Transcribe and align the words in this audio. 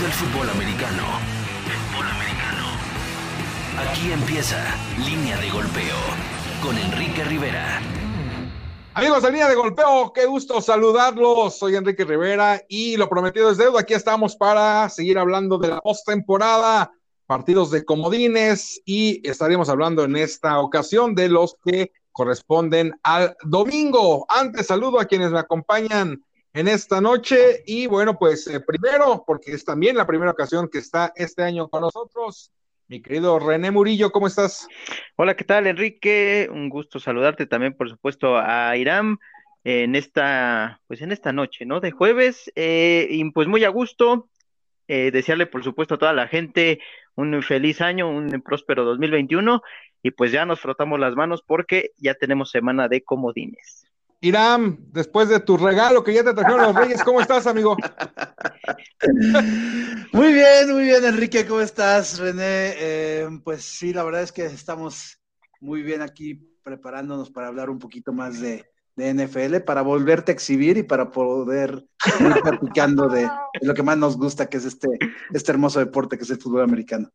del 0.00 0.12
fútbol 0.12 0.48
americano. 0.50 1.02
Aquí 3.78 4.12
empieza 4.12 4.56
Línea 5.04 5.36
de 5.40 5.50
Golpeo 5.50 5.96
con 6.62 6.78
Enrique 6.78 7.24
Rivera. 7.24 7.80
Amigos 8.94 9.22
de 9.22 9.32
Línea 9.32 9.48
de 9.48 9.56
Golpeo, 9.56 10.12
qué 10.12 10.26
gusto 10.26 10.60
saludarlos. 10.60 11.58
Soy 11.58 11.74
Enrique 11.74 12.04
Rivera 12.04 12.62
y 12.68 12.96
lo 12.96 13.08
prometido 13.08 13.50
es 13.50 13.58
deuda. 13.58 13.80
Aquí 13.80 13.94
estamos 13.94 14.36
para 14.36 14.88
seguir 14.88 15.18
hablando 15.18 15.58
de 15.58 15.68
la 15.68 15.80
postemporada, 15.80 16.92
partidos 17.26 17.72
de 17.72 17.84
comodines 17.84 18.80
y 18.84 19.26
estaremos 19.28 19.68
hablando 19.68 20.04
en 20.04 20.16
esta 20.16 20.60
ocasión 20.60 21.16
de 21.16 21.28
los 21.28 21.56
que 21.64 21.90
corresponden 22.12 22.92
al 23.02 23.36
domingo. 23.42 24.26
Antes 24.28 24.68
saludo 24.68 25.00
a 25.00 25.06
quienes 25.06 25.32
me 25.32 25.40
acompañan 25.40 26.22
en 26.52 26.68
esta 26.68 27.00
noche. 27.00 27.62
Y 27.66 27.86
bueno, 27.86 28.18
pues 28.18 28.46
eh, 28.46 28.60
primero, 28.60 29.24
porque 29.26 29.52
es 29.52 29.64
también 29.64 29.96
la 29.96 30.06
primera 30.06 30.32
ocasión 30.32 30.68
que 30.68 30.78
está 30.78 31.12
este 31.16 31.42
año 31.42 31.68
con 31.68 31.82
nosotros, 31.82 32.52
mi 32.88 33.02
querido 33.02 33.38
René 33.38 33.70
Murillo, 33.70 34.10
¿cómo 34.10 34.26
estás? 34.26 34.66
Hola, 35.16 35.36
¿qué 35.36 35.44
tal, 35.44 35.66
Enrique? 35.66 36.48
Un 36.50 36.70
gusto 36.70 36.98
saludarte 36.98 37.44
también, 37.44 37.74
por 37.74 37.90
supuesto, 37.90 38.38
a 38.38 38.74
Irán 38.78 39.18
en 39.62 39.94
esta, 39.94 40.80
pues 40.86 41.02
en 41.02 41.12
esta 41.12 41.32
noche, 41.32 41.66
¿no? 41.66 41.80
De 41.80 41.90
jueves, 41.90 42.50
eh, 42.56 43.06
y 43.10 43.30
pues 43.30 43.46
muy 43.46 43.64
a 43.64 43.68
gusto, 43.68 44.30
eh, 44.86 45.10
desearle, 45.10 45.46
por 45.46 45.62
supuesto, 45.64 45.96
a 45.96 45.98
toda 45.98 46.14
la 46.14 46.28
gente 46.28 46.80
un 47.14 47.42
feliz 47.42 47.82
año, 47.82 48.08
un 48.08 48.40
próspero 48.40 48.84
2021, 48.84 49.60
y 50.02 50.12
pues 50.12 50.32
ya 50.32 50.46
nos 50.46 50.60
frotamos 50.60 50.98
las 50.98 51.14
manos 51.14 51.42
porque 51.46 51.90
ya 51.98 52.14
tenemos 52.14 52.50
semana 52.50 52.88
de 52.88 53.02
comodines. 53.02 53.87
Irán, 54.20 54.78
después 54.90 55.28
de 55.28 55.38
tu 55.38 55.56
regalo 55.56 56.02
que 56.02 56.12
ya 56.12 56.24
te 56.24 56.34
trajeron 56.34 56.62
los 56.62 56.74
Reyes, 56.74 57.02
¿cómo 57.04 57.20
estás, 57.20 57.46
amigo? 57.46 57.76
Muy 60.12 60.32
bien, 60.32 60.72
muy 60.72 60.84
bien, 60.84 61.04
Enrique, 61.04 61.46
¿cómo 61.46 61.60
estás, 61.60 62.18
René? 62.18 62.74
Eh, 62.76 63.28
pues 63.44 63.62
sí, 63.62 63.92
la 63.92 64.02
verdad 64.02 64.22
es 64.22 64.32
que 64.32 64.46
estamos 64.46 65.20
muy 65.60 65.82
bien 65.82 66.02
aquí 66.02 66.34
preparándonos 66.64 67.30
para 67.30 67.46
hablar 67.46 67.70
un 67.70 67.78
poquito 67.78 68.12
más 68.12 68.40
de, 68.40 68.64
NFL, 68.96 69.60
para 69.60 69.82
volverte 69.82 70.32
a 70.32 70.34
exhibir 70.34 70.76
y 70.76 70.82
para 70.82 71.12
poder 71.12 71.86
ir 72.18 72.42
platicando 72.42 73.08
de, 73.08 73.22
de, 73.22 73.30
lo 73.62 73.72
que 73.72 73.84
más 73.84 73.96
nos 73.96 74.16
gusta, 74.16 74.48
que 74.48 74.56
es 74.56 74.64
este, 74.64 74.88
este 75.32 75.52
hermoso 75.52 75.78
deporte 75.78 76.18
que 76.18 76.24
es 76.24 76.30
el 76.30 76.40
fútbol 76.40 76.62
americano. 76.62 77.08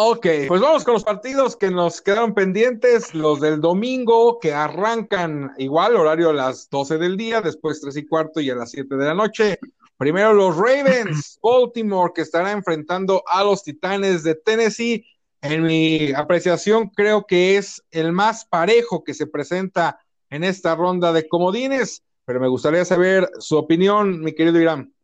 Ok, 0.00 0.26
pues 0.46 0.60
vamos 0.60 0.84
con 0.84 0.94
los 0.94 1.02
partidos 1.02 1.56
que 1.56 1.72
nos 1.72 2.00
quedaron 2.00 2.32
pendientes, 2.32 3.16
los 3.16 3.40
del 3.40 3.60
domingo, 3.60 4.38
que 4.38 4.54
arrancan 4.54 5.50
igual, 5.58 5.96
horario 5.96 6.30
a 6.30 6.32
las 6.32 6.70
12 6.70 6.98
del 6.98 7.16
día, 7.16 7.40
después 7.40 7.80
3 7.80 7.96
y 7.96 8.06
cuarto 8.06 8.40
y 8.40 8.48
a 8.48 8.54
las 8.54 8.70
7 8.70 8.94
de 8.94 9.04
la 9.04 9.14
noche. 9.14 9.58
Primero 9.96 10.34
los 10.34 10.56
Ravens, 10.56 11.36
Baltimore, 11.42 12.12
que 12.14 12.20
estará 12.22 12.52
enfrentando 12.52 13.24
a 13.26 13.42
los 13.42 13.64
Titanes 13.64 14.22
de 14.22 14.36
Tennessee. 14.36 15.04
En 15.42 15.64
mi 15.64 16.12
apreciación, 16.12 16.90
creo 16.90 17.26
que 17.26 17.56
es 17.56 17.82
el 17.90 18.12
más 18.12 18.44
parejo 18.44 19.02
que 19.02 19.14
se 19.14 19.26
presenta 19.26 19.98
en 20.30 20.44
esta 20.44 20.76
ronda 20.76 21.12
de 21.12 21.26
comodines, 21.26 22.04
pero 22.24 22.38
me 22.38 22.46
gustaría 22.46 22.84
saber 22.84 23.28
su 23.40 23.56
opinión, 23.56 24.20
mi 24.20 24.32
querido 24.32 24.60
Irán. 24.60 24.94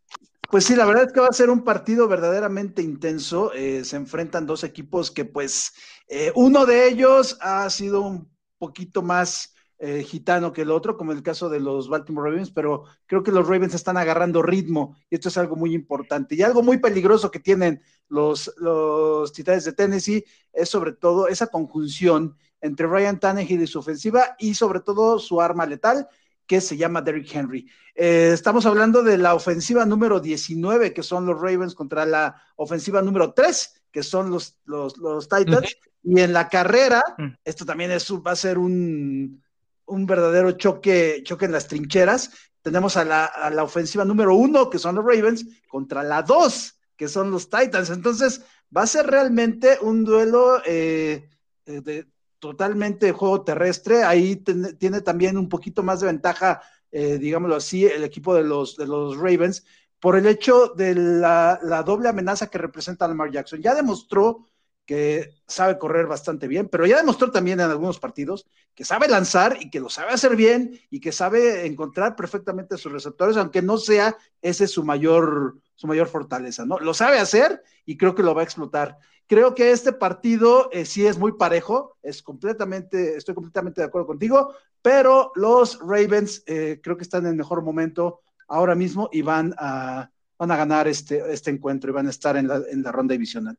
Pues 0.55 0.67
sí, 0.67 0.77
la 0.77 0.85
verdad 0.87 1.07
es 1.07 1.13
que 1.13 1.19
va 1.19 1.27
a 1.27 1.33
ser 1.33 1.51
un 1.51 1.65
partido 1.65 2.07
verdaderamente 2.07 2.81
intenso. 2.81 3.53
Eh, 3.55 3.85
se 3.85 3.97
enfrentan 3.97 4.47
dos 4.47 4.63
equipos 4.63 5.11
que 5.11 5.25
pues 5.25 5.73
eh, 6.07 6.31
uno 6.37 6.65
de 6.65 6.87
ellos 6.87 7.37
ha 7.41 7.69
sido 7.71 8.03
un 8.03 8.31
poquito 8.57 9.03
más 9.03 9.53
eh, 9.81 10.05
gitano 10.05 10.53
que 10.53 10.63
el 10.63 10.71
otro, 10.71 10.97
como 10.97 11.11
el 11.11 11.25
caso 11.25 11.49
de 11.49 11.59
los 11.59 11.89
Baltimore 11.89 12.31
Ravens, 12.31 12.53
pero 12.53 12.85
creo 13.07 13.25
que 13.25 13.33
los 13.33 13.49
Ravens 13.49 13.75
están 13.75 13.97
agarrando 13.97 14.43
ritmo 14.43 14.95
y 15.11 15.17
esto 15.17 15.29
es 15.29 15.37
algo 15.39 15.57
muy 15.57 15.75
importante. 15.75 16.37
Y 16.37 16.43
algo 16.43 16.63
muy 16.63 16.79
peligroso 16.79 17.33
que 17.33 17.41
tienen 17.41 17.83
los, 18.09 18.55
los 18.57 19.33
Titanes 19.33 19.65
de 19.65 19.73
Tennessee 19.73 20.25
es 20.53 20.69
sobre 20.69 20.93
todo 20.93 21.27
esa 21.27 21.49
conjunción 21.49 22.37
entre 22.61 22.87
Ryan 22.87 23.19
Tannehill 23.19 23.63
y 23.63 23.67
su 23.67 23.81
ofensiva 23.81 24.37
y 24.39 24.55
sobre 24.55 24.79
todo 24.79 25.19
su 25.19 25.41
arma 25.41 25.67
letal 25.67 26.07
que 26.47 26.61
se 26.61 26.77
llama 26.77 27.03
Derrick 27.03 27.35
Henry. 27.35 27.69
Eh, 27.95 28.31
estamos 28.33 28.67
hablando 28.67 29.03
de 29.03 29.19
la 29.19 29.35
ofensiva 29.35 29.85
número 29.87 30.21
19, 30.21 30.93
que 30.93 31.03
son 31.03 31.27
los 31.27 31.41
Ravens, 31.41 31.75
contra 31.75 32.05
la 32.05 32.43
ofensiva 32.57 33.03
número 33.03 33.33
3, 33.33 33.83
que 33.91 34.03
son 34.03 34.31
los, 34.31 34.59
los, 34.65 34.97
los 34.99 35.29
Titans. 35.29 35.77
Y 36.03 36.21
en 36.21 36.33
la 36.33 36.49
carrera, 36.49 37.03
mm. 37.17 37.29
esto 37.45 37.65
también 37.65 37.91
es, 37.91 38.11
va 38.13 38.33
a 38.33 38.37
ser 38.37 38.59
un, 38.59 39.43
un 39.87 40.07
verdadero 40.07 40.53
choque, 40.53 41.23
choque 41.25 41.47
en 41.47 41.53
las 41.53 41.69
trincheras. 41.69 42.31
Tenemos 42.63 42.97
a 42.97 43.05
la, 43.05 43.25
a 43.27 43.51
la 43.51 43.63
ofensiva 43.63 44.05
número 44.05 44.35
1, 44.35 44.71
que 44.71 44.79
son 44.79 44.97
los 44.97 45.05
Ravens, 45.05 45.47
contra 45.69 46.03
la 46.03 46.23
2, 46.23 46.81
que 46.97 47.09
son 47.09 47.31
los 47.31 47.49
Titans. 47.49 47.91
Entonces, 47.91 48.43
va 48.75 48.83
a 48.83 48.87
ser 48.87 49.07
realmente 49.07 49.79
un 49.81 50.05
duelo 50.05 50.61
eh, 50.67 51.29
de, 51.65 52.07
totalmente 52.45 53.13
juego 53.13 53.43
terrestre. 53.43 54.05
Ahí 54.05 54.37
tiene 54.37 55.01
también 55.01 55.39
un 55.39 55.49
poquito 55.49 55.83
más 55.83 56.01
de 56.01 56.09
ventaja, 56.09 56.61
eh, 56.93 57.17
digámoslo 57.17 57.57
así, 57.57 57.87
el 57.87 58.05
equipo 58.05 58.35
de 58.35 58.45
los, 58.45 58.77
de 58.77 58.87
los 58.87 59.17
Ravens, 59.17 59.65
por 59.99 60.15
el 60.19 60.27
hecho 60.27 60.69
de 60.77 60.95
la, 60.95 61.59
doble 61.87 62.11
amenaza 62.11 62.51
que 62.51 62.59
representa 62.59 63.09
Lamar 63.09 63.31
Jackson. 63.31 63.63
Ya 63.63 63.75
demostró 63.75 64.45
que 64.87 65.31
sabe 65.47 65.79
correr 65.79 66.07
bastante 66.07 66.47
bien, 66.47 66.69
pero 66.69 66.87
ya 66.87 66.99
demostró 66.99 67.31
también 67.31 67.61
en 67.61 67.71
algunos 67.71 67.99
partidos 67.99 68.47
que 68.75 68.85
sabe 68.85 69.09
lanzar 69.09 69.57
y 69.61 69.71
que 69.71 69.81
lo 69.81 69.89
sabe 69.89 70.13
hacer 70.13 70.37
bien 70.37 70.79
y 70.91 71.01
que 71.01 71.13
sabe 71.13 71.67
encontrar 71.67 72.17
perfectamente 72.17 72.77
sus 72.77 72.93
receptores, 72.93 73.37
aunque 73.37 73.63
no 73.63 73.79
sea 73.79 74.17
ese 74.43 74.67
su 74.67 74.85
mayor, 74.85 75.57
su 75.75 75.87
mayor 75.87 76.09
fortaleza, 76.09 76.67
¿no? 76.67 76.79
Lo 76.79 76.93
sabe 76.93 77.19
hacer 77.19 77.63
y 77.87 77.97
creo 77.97 78.15
que 78.15 78.23
lo 78.23 78.35
va 78.35 78.43
a 78.43 78.45
explotar. 78.45 78.99
Creo 79.27 79.55
que 79.55 79.71
este 79.71 79.93
partido 79.93 80.69
eh, 80.71 80.85
sí 80.85 81.07
es 81.07 81.17
muy 81.17 81.33
parejo, 81.33 81.97
es 82.03 82.23
completamente, 82.23 83.17
estoy 83.17 83.35
completamente 83.35 83.81
de 83.81 83.87
acuerdo 83.87 84.07
contigo, 84.07 84.55
pero 84.83 85.33
los 85.35 85.79
Ravens 85.81 86.43
eh, 86.47 86.81
creo 86.83 86.99
que 86.99 87.05
están 87.05 87.27
en 87.27 87.37
mejor 87.37 87.63
momento 87.63 88.21
ahora 88.49 88.75
mismo 88.75 89.09
y 89.11 89.23
van 89.23 89.55
a, 89.57 90.11
van 90.39 90.51
a 90.51 90.57
ganar 90.57 90.89
este, 90.89 91.33
este 91.33 91.51
encuentro 91.51 91.91
y 91.91 91.95
van 91.95 92.07
a 92.07 92.11
estar 92.11 92.37
en 92.37 92.49
la, 92.49 92.61
en 92.71 92.83
la 92.83 92.93
ronda 92.93 93.13
divisional. 93.13 93.59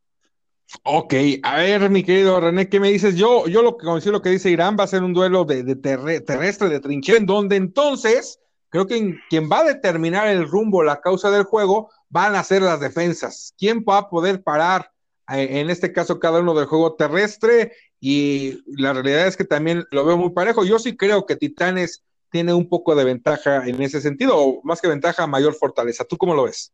Ok, 0.84 1.14
a 1.44 1.58
ver, 1.58 1.90
mi 1.90 2.04
querido 2.04 2.40
René, 2.40 2.70
¿qué 2.70 2.80
me 2.80 2.92
dices? 2.92 3.16
Yo, 3.16 3.48
yo 3.48 3.62
lo 3.62 3.78
que 3.78 4.10
lo 4.10 4.22
que 4.22 4.30
dice 4.30 4.50
Irán 4.50 4.76
va 4.80 4.84
a 4.86 4.88
ser 4.88 5.04
un 5.04 5.14
duelo 5.14 5.46
de, 5.46 5.64
de 5.64 5.76
terrestre, 5.76 6.70
de 6.70 6.80
trinchera, 6.80 7.18
en 7.18 7.26
donde 7.26 7.56
entonces 7.56 8.40
creo 8.70 8.88
que 8.88 9.16
quien 9.30 9.50
va 9.50 9.60
a 9.60 9.64
determinar 9.64 10.28
el 10.28 10.48
rumbo, 10.48 10.84
la 10.84 11.02
causa 11.02 11.32
del 11.32 11.44
juego, 11.44 11.92
van 12.10 12.36
a 12.36 12.44
ser 12.44 12.62
las 12.62 12.80
defensas. 12.80 13.54
¿Quién 13.58 13.86
va 13.88 14.00
a 14.00 14.10
poder 14.10 14.44
parar, 14.44 14.92
eh, 15.30 15.60
en 15.62 15.70
este 15.70 15.94
caso, 15.94 16.20
cada 16.20 16.40
uno 16.40 16.54
del 16.54 16.66
juego 16.66 16.96
terrestre? 16.96 17.74
Y 18.00 18.62
la 18.80 18.94
realidad 18.94 19.28
es 19.28 19.38
que 19.38 19.46
también 19.46 19.86
lo 19.92 20.06
veo 20.06 20.18
muy 20.18 20.32
parejo. 20.32 20.66
Yo 20.66 20.80
sí 20.80 20.98
creo 20.98 21.26
que 21.26 21.36
Titanes 21.36 22.04
tiene 22.32 22.54
un 22.54 22.68
poco 22.68 22.96
de 22.96 23.06
ventaja 23.06 23.66
en 23.68 23.82
ese 23.82 24.02
sentido, 24.02 24.38
o 24.38 24.62
más 24.64 24.82
que 24.82 24.88
ventaja, 24.88 25.26
mayor 25.26 25.54
fortaleza. 25.54 26.04
¿Tú 26.04 26.18
cómo 26.18 26.36
lo 26.36 26.44
ves? 26.44 26.74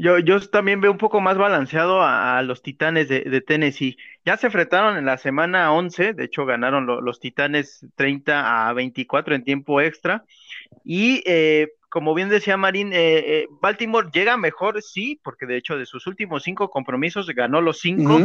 Yo, 0.00 0.18
yo 0.18 0.40
también 0.48 0.80
veo 0.80 0.90
un 0.90 0.96
poco 0.96 1.20
más 1.20 1.36
balanceado 1.36 2.00
a, 2.02 2.40
los 2.42 2.62
Titanes 2.62 3.06
de, 3.06 3.40
Tennessee. 3.42 3.98
Ya 4.24 4.38
se 4.38 4.46
enfrentaron 4.46 4.96
en 4.96 5.04
la 5.04 5.18
semana 5.18 5.74
11, 5.74 6.14
de 6.14 6.24
hecho 6.24 6.46
ganaron 6.46 6.86
los 6.86 7.20
Titanes 7.20 7.84
30 7.96 8.68
a 8.68 8.72
24 8.72 9.34
en 9.34 9.44
tiempo 9.44 9.78
extra. 9.82 10.24
Y 10.84 11.22
eh, 11.26 11.72
como 11.90 12.14
bien 12.14 12.30
decía 12.30 12.56
Marín, 12.56 12.94
eh, 12.94 13.18
eh, 13.18 13.46
Baltimore 13.60 14.08
llega 14.10 14.38
mejor, 14.38 14.80
sí, 14.80 15.20
porque 15.22 15.44
de 15.44 15.58
hecho 15.58 15.76
de 15.76 15.84
sus 15.84 16.06
últimos 16.06 16.44
cinco 16.44 16.70
compromisos 16.70 17.26
ganó 17.26 17.60
los 17.60 17.80
cinco. 17.80 18.20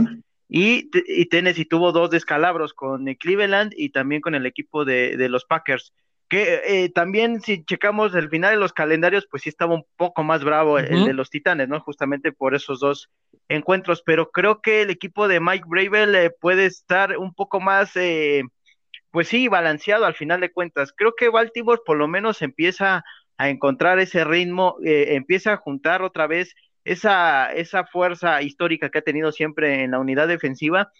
y, 0.48 0.90
y, 0.94 1.26
Tennessee 1.26 1.66
tuvo 1.66 1.92
dos 1.92 2.10
descalabros 2.10 2.74
con 2.74 3.04
Cleveland 3.16 3.74
y 3.76 3.90
también 3.90 4.22
con 4.22 4.34
el 4.34 4.46
equipo 4.46 4.86
de, 4.86 5.18
de 5.18 5.28
los 5.28 5.44
Packers 5.44 5.92
que 6.36 6.62
eh, 6.66 6.90
también 6.90 7.40
si 7.40 7.64
checamos 7.64 8.14
el 8.14 8.30
final 8.30 8.52
de 8.52 8.60
los 8.60 8.74
calendarios, 8.74 9.26
pues 9.32 9.44
sí 9.44 9.48
estaba 9.48 9.74
un 9.74 9.86
poco 9.96 10.22
más 10.22 10.44
bravo 10.44 10.78
el 10.78 11.06
de 11.06 11.14
los 11.14 11.30
Titanes, 11.30 11.70
¿no? 11.70 11.80
Justamente 11.80 12.34
por 12.34 12.56
esos 12.56 12.82
dos 12.82 13.10
encuentros, 13.48 14.04
pero 14.06 14.32
creo 14.32 14.60
que 14.60 14.82
el 14.82 14.90
equipo 14.90 15.30
de 15.30 15.40
Mike 15.40 15.64
Bravel 15.66 16.14
eh, 16.14 16.30
puede 16.30 16.66
estar 16.66 17.18
un 17.18 17.34
poco 17.34 17.62
más, 17.62 17.96
eh, 17.96 18.44
pues 19.12 19.30
sí, 19.30 19.48
balanceado 19.48 20.06
al 20.06 20.14
final 20.14 20.42
de 20.42 20.52
cuentas. 20.52 20.92
Creo 20.94 21.14
que 21.16 21.30
Baltimore 21.30 21.80
por 21.86 21.96
lo 21.96 22.10
menos 22.10 22.42
empieza 22.42 23.06
a 23.38 23.50
encontrar 23.50 24.00
ese 24.00 24.26
ritmo, 24.26 24.76
empieza 24.84 25.54
a 25.54 25.58
juntar 25.58 26.02
otra 26.02 26.28
vez 26.28 26.54
esa, 26.84 27.54
esa 27.54 27.86
fuerza 27.86 28.42
histórica 28.42 28.90
que 28.90 28.98
ha 28.98 29.04
tenido 29.04 29.32
siempre 29.32 29.84
en 29.84 29.92
la 29.92 30.00
unidad 30.00 30.28
defensiva 30.28 30.92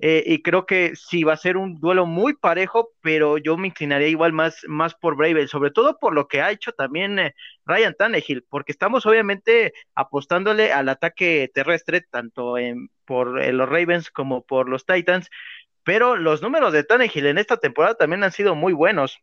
eh, 0.00 0.22
y 0.26 0.42
creo 0.42 0.64
que 0.64 0.94
sí 0.94 1.24
va 1.24 1.32
a 1.32 1.36
ser 1.36 1.56
un 1.56 1.80
duelo 1.80 2.06
muy 2.06 2.34
parejo, 2.34 2.92
pero 3.00 3.36
yo 3.36 3.56
me 3.56 3.66
inclinaría 3.68 4.06
igual 4.06 4.32
más, 4.32 4.64
más 4.68 4.94
por 4.94 5.16
Bravel, 5.16 5.48
sobre 5.48 5.72
todo 5.72 5.98
por 5.98 6.14
lo 6.14 6.28
que 6.28 6.40
ha 6.40 6.52
hecho 6.52 6.72
también 6.72 7.18
eh, 7.18 7.34
Ryan 7.66 7.94
Tannehill, 7.98 8.44
porque 8.48 8.70
estamos 8.70 9.06
obviamente 9.06 9.72
apostándole 9.96 10.72
al 10.72 10.88
ataque 10.88 11.50
terrestre, 11.52 12.02
tanto 12.02 12.58
en, 12.58 12.90
por 13.04 13.42
eh, 13.42 13.52
los 13.52 13.68
Ravens 13.68 14.10
como 14.10 14.44
por 14.44 14.68
los 14.68 14.86
Titans, 14.86 15.30
pero 15.82 16.16
los 16.16 16.42
números 16.42 16.72
de 16.72 16.84
Tannehill 16.84 17.26
en 17.26 17.38
esta 17.38 17.56
temporada 17.56 17.96
también 17.96 18.22
han 18.22 18.32
sido 18.32 18.54
muy 18.54 18.72
buenos. 18.72 19.18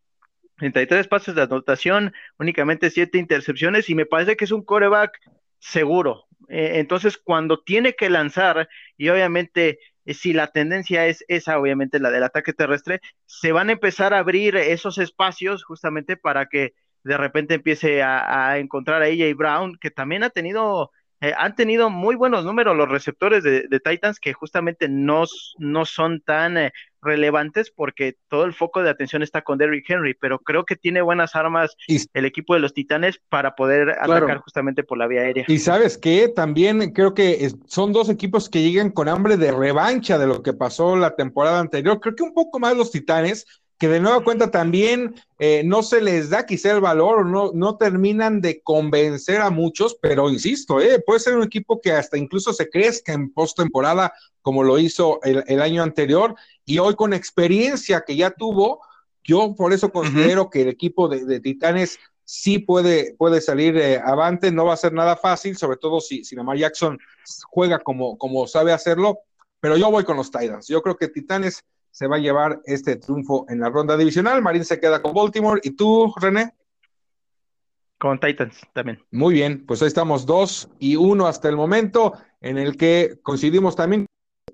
33 0.57 1.07
pases 1.07 1.36
de 1.36 1.44
anotación, 1.44 2.13
únicamente 2.38 2.89
7 2.89 3.18
intercepciones, 3.18 3.89
y 3.89 3.95
me 3.95 4.06
parece 4.06 4.36
que 4.36 4.45
es 4.45 4.51
un 4.51 4.63
coreback 4.63 5.19
seguro. 5.60 6.25
Entonces, 6.48 7.18
cuando 7.18 7.62
tiene 7.62 7.94
que 7.95 8.10
lanzar, 8.10 8.69
y 8.98 9.10
obviamente 9.10 9.80
si 10.13 10.34
la 10.34 10.48
tendencia 10.48 11.07
es 11.07 11.25
esa, 11.28 11.60
obviamente 11.60 12.00
la 12.00 12.12
del 12.12 12.24
ataque 12.24 12.54
terrestre, 12.54 13.02
se 13.25 13.52
van 13.52 13.69
a 13.69 13.74
empezar 13.74 14.13
a 14.13 14.19
abrir 14.19 14.56
esos 14.56 14.98
espacios 14.98 15.63
justamente 15.63 16.18
para 16.18 16.46
que 16.46 16.74
de 17.04 17.18
repente 17.18 17.54
empiece 17.56 18.02
a, 18.02 18.57
encontrar 18.57 19.04
a 19.04 19.06
AJ 19.06 19.36
Brown, 19.36 19.78
que 19.80 19.92
también 19.92 20.24
ha 20.24 20.31
tenido, 20.31 20.92
eh, 21.22 21.34
han 21.38 21.56
tenido 21.56 21.92
muy 21.92 22.16
buenos 22.16 22.46
números 22.46 22.75
los 22.75 22.90
receptores 22.90 23.44
de, 23.44 23.80
Titans, 23.84 24.19
que 24.19 24.34
justamente 24.34 24.90
no, 24.90 25.25
no 25.60 25.86
son 25.86 26.22
tan 26.22 26.57
eh, 26.57 26.74
relevantes 27.06 27.72
porque 27.72 28.18
todo 28.28 28.44
el 28.44 28.54
foco 28.54 28.84
de 28.84 28.90
atención 28.90 29.24
está 29.24 29.44
con 29.44 29.57
Derrick 29.57 29.90
Henry, 29.90 30.13
pero 30.13 30.40
creo 30.40 30.66
que 30.66 30.75
tiene 30.75 31.02
buenas 31.02 31.36
armas 31.36 31.75
el 31.88 32.25
equipo 32.25 32.54
de 32.54 32.60
los 32.60 32.74
Titanes 32.74 33.22
para 33.30 33.56
poder 33.56 33.92
atacar 33.92 34.40
justamente 34.40 34.84
por 34.84 34.98
la 34.98 35.07
vía 35.07 35.22
aérea. 35.22 35.46
Y 35.48 35.60
sabes 35.60 35.98
que 35.98 36.28
también 36.28 36.92
creo 36.92 37.13
que 37.13 37.50
son 37.68 37.94
dos 37.94 38.10
equipos 38.10 38.50
que 38.50 38.62
llegan 38.62 38.90
con 38.90 39.07
hambre 39.07 39.38
de 39.38 39.52
revancha 39.52 40.18
de 40.18 40.28
lo 40.28 40.44
que 40.44 40.54
pasó 40.54 40.96
la 40.96 41.16
temporada 41.16 41.60
anterior. 41.60 42.00
Creo 42.00 42.16
que 42.16 42.24
un 42.24 42.34
poco 42.34 42.60
más 42.60 42.75
los 42.75 42.92
Titanes 42.92 43.46
que 43.78 43.88
de 43.90 44.00
nueva 44.00 44.24
cuenta 44.24 44.52
también 44.52 45.16
eh, 45.38 45.62
no 45.66 45.84
se 45.84 46.02
les 46.02 46.30
da 46.30 46.46
quizá 46.46 46.72
el 46.72 46.80
valor 46.80 47.19
o 47.19 47.24
no, 47.25 47.52
no 47.54 47.78
terminan 47.78 48.40
de 48.40 48.62
convencer 48.62 49.42
a 49.42 49.50
muchos, 49.50 49.98
pero 50.02 50.30
insisto, 50.30 50.80
eh, 50.80 51.04
puede 51.06 51.19
ser 51.19 51.36
un 51.36 51.44
equipo 51.44 51.81
que 51.81 51.92
hasta 51.92 52.18
incluso 52.18 52.54
se 52.54 52.69
crezca 52.69 53.12
en 53.12 53.34
postemporada 53.34 54.13
como 54.42 54.63
lo 54.63 54.78
hizo 54.78 55.19
el, 55.24 55.60
año 55.60 55.81
anterior 55.81 56.36
y 56.66 56.80
hoy 56.80 56.96
con 56.96 57.14
experiencia 57.14 58.02
que 58.02 58.16
ya 58.16 58.32
tuvo, 58.32 58.82
yo 59.24 59.56
por 59.56 59.74
eso 59.74 59.92
considero 59.92 60.50
que 60.50 60.64
el 60.64 60.70
equipo 60.70 61.08
de, 61.08 61.40
Titanes 61.40 62.00
sí 62.24 62.60
puede, 62.60 63.16
puede 63.16 63.42
salir 63.42 63.78
eh, 63.78 64.00
avante, 64.04 64.52
no 64.52 64.66
va 64.66 64.74
a 64.74 64.78
ser 64.78 64.94
nada 64.94 65.16
fácil, 65.16 65.56
sobre 65.58 65.78
todo 65.78 66.02
si, 66.02 66.24
si 66.24 66.36
Lamar 66.36 66.58
Jackson 66.58 67.00
juega 67.50 67.80
como, 67.80 68.18
como 68.18 68.48
sabe 68.48 68.72
hacerlo, 68.74 69.20
pero 69.60 69.78
yo 69.78 69.90
voy 69.90 70.04
con 70.04 70.18
los 70.18 70.32
Titans. 70.32 70.68
Yo 70.68 70.82
creo 70.82 70.98
que 70.98 71.08
Titanes 71.08 71.64
se 71.92 72.08
va 72.08 72.18
a 72.18 72.20
llevar 72.20 72.62
este 72.66 72.98
triunfo 72.98 73.46
en 73.48 73.60
la 73.62 73.70
ronda 73.70 73.96
divisional. 73.96 74.42
Marín 74.42 74.66
se 74.66 74.80
queda 74.80 75.02
con 75.02 75.14
Baltimore. 75.14 75.62
¿Y 75.64 75.72
tú, 75.72 76.14
René? 76.20 76.54
Con 77.98 78.20
Titans 78.20 78.60
también. 78.74 79.02
Muy 79.12 79.34
bien, 79.34 79.66
pues 79.66 79.82
ahí 79.82 79.88
estamos 79.88 80.26
dos 80.26 80.68
y 80.78 80.98
uno 80.98 81.26
hasta 81.26 81.48
el 81.48 81.56
momento, 81.56 82.14
en 82.42 82.58
el 82.58 82.76
que 82.76 83.18
coincidimos 83.24 83.76
también, 83.76 84.06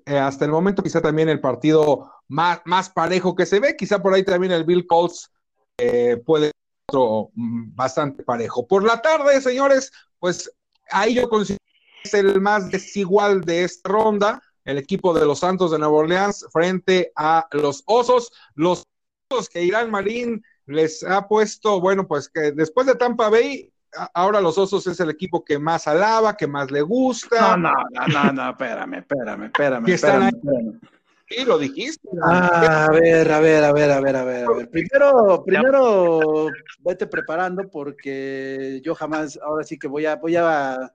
eh, 0.06 0.18
hasta 0.18 0.44
el 0.44 0.50
momento 0.50 0.82
quizá 0.82 1.00
también 1.00 1.28
el 1.28 1.40
partido 1.40 2.10
más, 2.28 2.60
más 2.64 2.90
parejo 2.90 3.34
que 3.34 3.46
se 3.46 3.60
ve, 3.60 3.76
quizá 3.76 4.02
por 4.02 4.14
ahí 4.14 4.24
también 4.24 4.52
el 4.52 4.64
Bill 4.64 4.86
Colts 4.86 5.30
eh, 5.78 6.20
puede 6.24 6.46
ser 6.46 7.00
mm, 7.34 7.74
bastante 7.74 8.22
parejo. 8.22 8.66
Por 8.66 8.84
la 8.84 9.00
tarde, 9.00 9.40
señores, 9.40 9.92
pues 10.18 10.50
ahí 10.90 11.14
yo 11.14 11.28
considero 11.28 11.58
que 12.02 12.08
es 12.08 12.14
el 12.14 12.40
más 12.40 12.70
desigual 12.70 13.42
de 13.42 13.64
esta 13.64 13.88
ronda 13.88 14.42
el 14.64 14.78
equipo 14.78 15.12
de 15.12 15.26
los 15.26 15.40
Santos 15.40 15.70
de 15.70 15.78
Nueva 15.78 15.94
Orleans 15.94 16.46
frente 16.52 17.12
a 17.16 17.46
los 17.52 17.82
Osos. 17.86 18.32
Los 18.54 18.84
Osos 19.28 19.48
que 19.48 19.62
Irán 19.62 19.90
Marín 19.90 20.44
les 20.66 21.02
ha 21.02 21.26
puesto, 21.26 21.80
bueno, 21.80 22.06
pues 22.06 22.28
que 22.28 22.52
después 22.52 22.86
de 22.86 22.94
Tampa 22.94 23.28
Bay, 23.28 23.71
ahora 24.14 24.40
los 24.40 24.58
Osos 24.58 24.86
es 24.86 24.98
el 25.00 25.10
equipo 25.10 25.44
que 25.44 25.58
más 25.58 25.86
alaba, 25.86 26.36
que 26.36 26.46
más 26.46 26.70
le 26.70 26.82
gusta. 26.82 27.56
No, 27.56 27.70
no, 27.70 28.06
no, 28.08 28.32
no, 28.32 28.50
espérame, 28.50 28.94
espérame, 28.94 29.44
espérame. 29.46 29.88
espérame, 29.88 30.80
Sí, 31.28 31.44
lo 31.46 31.58
dijiste. 31.58 32.08
Ah, 32.22 32.86
a 32.86 32.92
ver, 32.92 33.32
a 33.32 33.40
ver, 33.40 33.64
a 33.64 33.72
ver, 33.72 33.90
a 33.90 34.00
ver, 34.00 34.16
a 34.16 34.24
ver, 34.24 34.44
a 34.44 34.52
ver. 34.52 34.70
Primero, 34.70 35.42
primero 35.44 36.50
vete 36.80 37.06
preparando 37.06 37.70
porque 37.70 38.80
yo 38.84 38.94
jamás, 38.94 39.38
ahora 39.42 39.64
sí 39.64 39.78
que 39.78 39.88
voy 39.88 40.04
a, 40.04 40.16
voy 40.16 40.36
a 40.36 40.92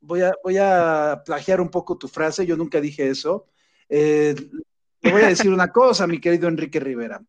voy 0.00 0.22
a, 0.22 0.32
voy 0.42 0.56
a 0.58 1.22
plagiar 1.24 1.60
un 1.60 1.68
poco 1.68 1.96
tu 1.96 2.08
frase, 2.08 2.46
yo 2.46 2.56
nunca 2.56 2.80
dije 2.80 3.08
eso. 3.08 3.46
Eh, 3.88 4.34
te 5.00 5.12
voy 5.12 5.22
a 5.22 5.28
decir 5.28 5.52
una 5.52 5.70
cosa, 5.70 6.06
mi 6.06 6.20
querido 6.20 6.48
Enrique 6.48 6.80
Rivera. 6.80 7.22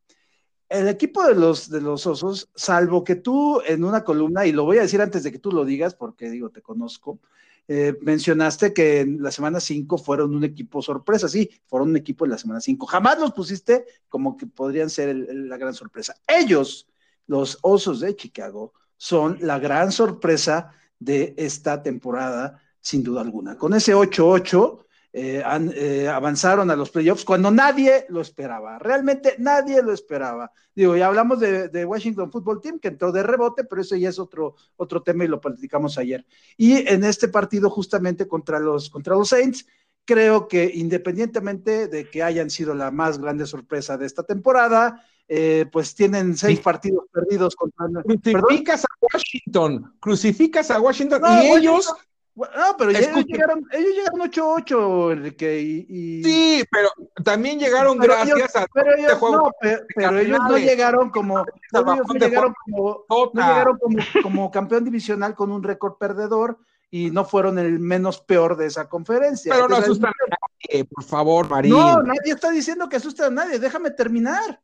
El 0.71 0.87
equipo 0.87 1.21
de 1.25 1.35
los, 1.35 1.69
de 1.69 1.81
los 1.81 2.07
osos, 2.07 2.49
salvo 2.55 3.03
que 3.03 3.15
tú 3.17 3.61
en 3.67 3.83
una 3.83 4.05
columna, 4.05 4.45
y 4.45 4.53
lo 4.53 4.63
voy 4.63 4.77
a 4.77 4.83
decir 4.83 5.01
antes 5.01 5.21
de 5.21 5.29
que 5.29 5.37
tú 5.37 5.51
lo 5.51 5.65
digas, 5.65 5.95
porque 5.95 6.29
digo, 6.29 6.49
te 6.49 6.61
conozco, 6.61 7.19
eh, 7.67 7.97
mencionaste 8.01 8.73
que 8.73 9.01
en 9.01 9.21
la 9.21 9.31
semana 9.31 9.59
5 9.59 9.97
fueron 9.97 10.33
un 10.33 10.45
equipo 10.45 10.81
sorpresa, 10.81 11.27
sí, 11.27 11.49
fueron 11.67 11.89
un 11.89 11.97
equipo 11.97 12.23
en 12.23 12.31
la 12.31 12.37
semana 12.37 12.61
5. 12.61 12.85
Jamás 12.85 13.19
los 13.19 13.33
pusiste 13.33 13.83
como 14.07 14.37
que 14.37 14.47
podrían 14.47 14.89
ser 14.89 15.13
la 15.13 15.57
gran 15.57 15.73
sorpresa. 15.73 16.15
Ellos, 16.25 16.87
los 17.27 17.59
osos 17.63 17.99
de 17.99 18.15
Chicago, 18.15 18.71
son 18.95 19.39
la 19.41 19.59
gran 19.59 19.91
sorpresa 19.91 20.71
de 20.99 21.33
esta 21.35 21.83
temporada, 21.83 22.61
sin 22.79 23.03
duda 23.03 23.19
alguna. 23.19 23.57
Con 23.57 23.73
ese 23.73 23.93
8-8 23.93 24.85
eh, 25.13 25.43
eh, 25.75 26.07
avanzaron 26.07 26.71
a 26.71 26.75
los 26.75 26.89
playoffs 26.89 27.25
cuando 27.25 27.51
nadie 27.51 28.05
lo 28.07 28.21
esperaba, 28.21 28.79
realmente 28.79 29.35
nadie 29.39 29.83
lo 29.83 29.91
esperaba. 29.91 30.51
Digo, 30.73 30.95
ya 30.95 31.07
hablamos 31.07 31.39
de, 31.39 31.85
Washington 31.85 32.31
Football 32.31 32.61
Team 32.61 32.79
que 32.79 32.87
entró 32.87 33.11
de 33.11 33.21
rebote, 33.21 33.65
pero 33.65 33.81
eso 33.81 33.97
ya 33.97 34.07
es 34.07 34.19
otro, 34.19 34.55
otro 34.77 35.03
tema 35.03 35.25
y 35.25 35.27
lo 35.27 35.41
platicamos 35.41 35.97
ayer. 35.97 36.25
Y 36.55 36.87
en 36.87 37.03
este 37.03 37.27
partido 37.27 37.69
justamente 37.69 38.25
contra 38.25 38.57
los, 38.59 38.89
contra 38.89 39.15
los 39.15 39.27
Saints, 39.27 39.65
creo 40.05 40.47
que 40.47 40.71
independientemente 40.73 41.87
de 41.89 42.09
que 42.09 42.23
hayan 42.23 42.49
sido 42.49 42.73
la 42.73 42.89
más 42.89 43.19
grande 43.19 43.45
sorpresa 43.45 43.97
de 43.97 44.05
esta 44.05 44.23
temporada, 44.23 45.05
eh, 45.27 45.65
pues 45.71 45.93
tienen 45.93 46.37
seis 46.37 46.59
partidos 46.59 47.05
perdidos 47.11 47.55
contra. 47.55 47.87
Crucificas 48.03 48.85
a 48.85 48.87
Washington, 49.01 49.93
crucificas 49.99 50.71
a 50.71 50.79
Washington 50.79 51.21
y 51.43 51.47
ellos. 51.47 51.93
No, 52.35 52.77
pero 52.77 52.91
ellos 52.91 53.25
llegaron, 53.25 53.67
ellos 53.71 53.93
llegaron 53.93 54.21
8-8, 54.21 55.11
Enrique, 55.11 55.59
y, 55.59 56.23
Sí, 56.23 56.63
pero 56.71 56.89
también 57.23 57.59
llegaron 57.59 57.97
gracias 57.97 58.55
a 58.55 58.67
pero 58.73 58.95
ellos, 58.95 59.11
este 59.11 59.31
No, 59.31 59.51
pero, 59.95 60.17
ellos 60.17 60.39
no 60.47 60.57
llegaron 60.57 61.09
como, 61.09 61.39
ellos 61.39 62.07
no 62.07 62.13
llegaron 62.13 62.53
como, 62.65 63.05
no 63.09 63.31
llegaron 63.33 63.77
como, 63.77 63.97
como 64.23 64.51
campeón 64.51 64.85
divisional 64.85 65.35
con 65.35 65.51
un 65.51 65.61
récord 65.61 65.97
perdedor 65.97 66.57
y 66.89 67.11
no 67.11 67.25
fueron 67.25 67.59
el 67.59 67.79
menos 67.79 68.21
peor 68.21 68.55
de 68.55 68.67
esa 68.67 68.87
conferencia. 68.87 69.53
Pero 69.53 69.67
no 69.67 69.77
asustan 69.77 70.11
a 70.11 70.37
nadie, 70.69 70.85
por 70.85 71.03
favor, 71.03 71.49
María. 71.49 71.73
No, 71.73 72.03
nadie 72.03 72.33
está 72.33 72.49
diciendo 72.49 72.87
que 72.87 72.95
asusten 72.95 73.25
a 73.25 73.43
nadie, 73.43 73.59
déjame 73.59 73.91
terminar. 73.91 74.61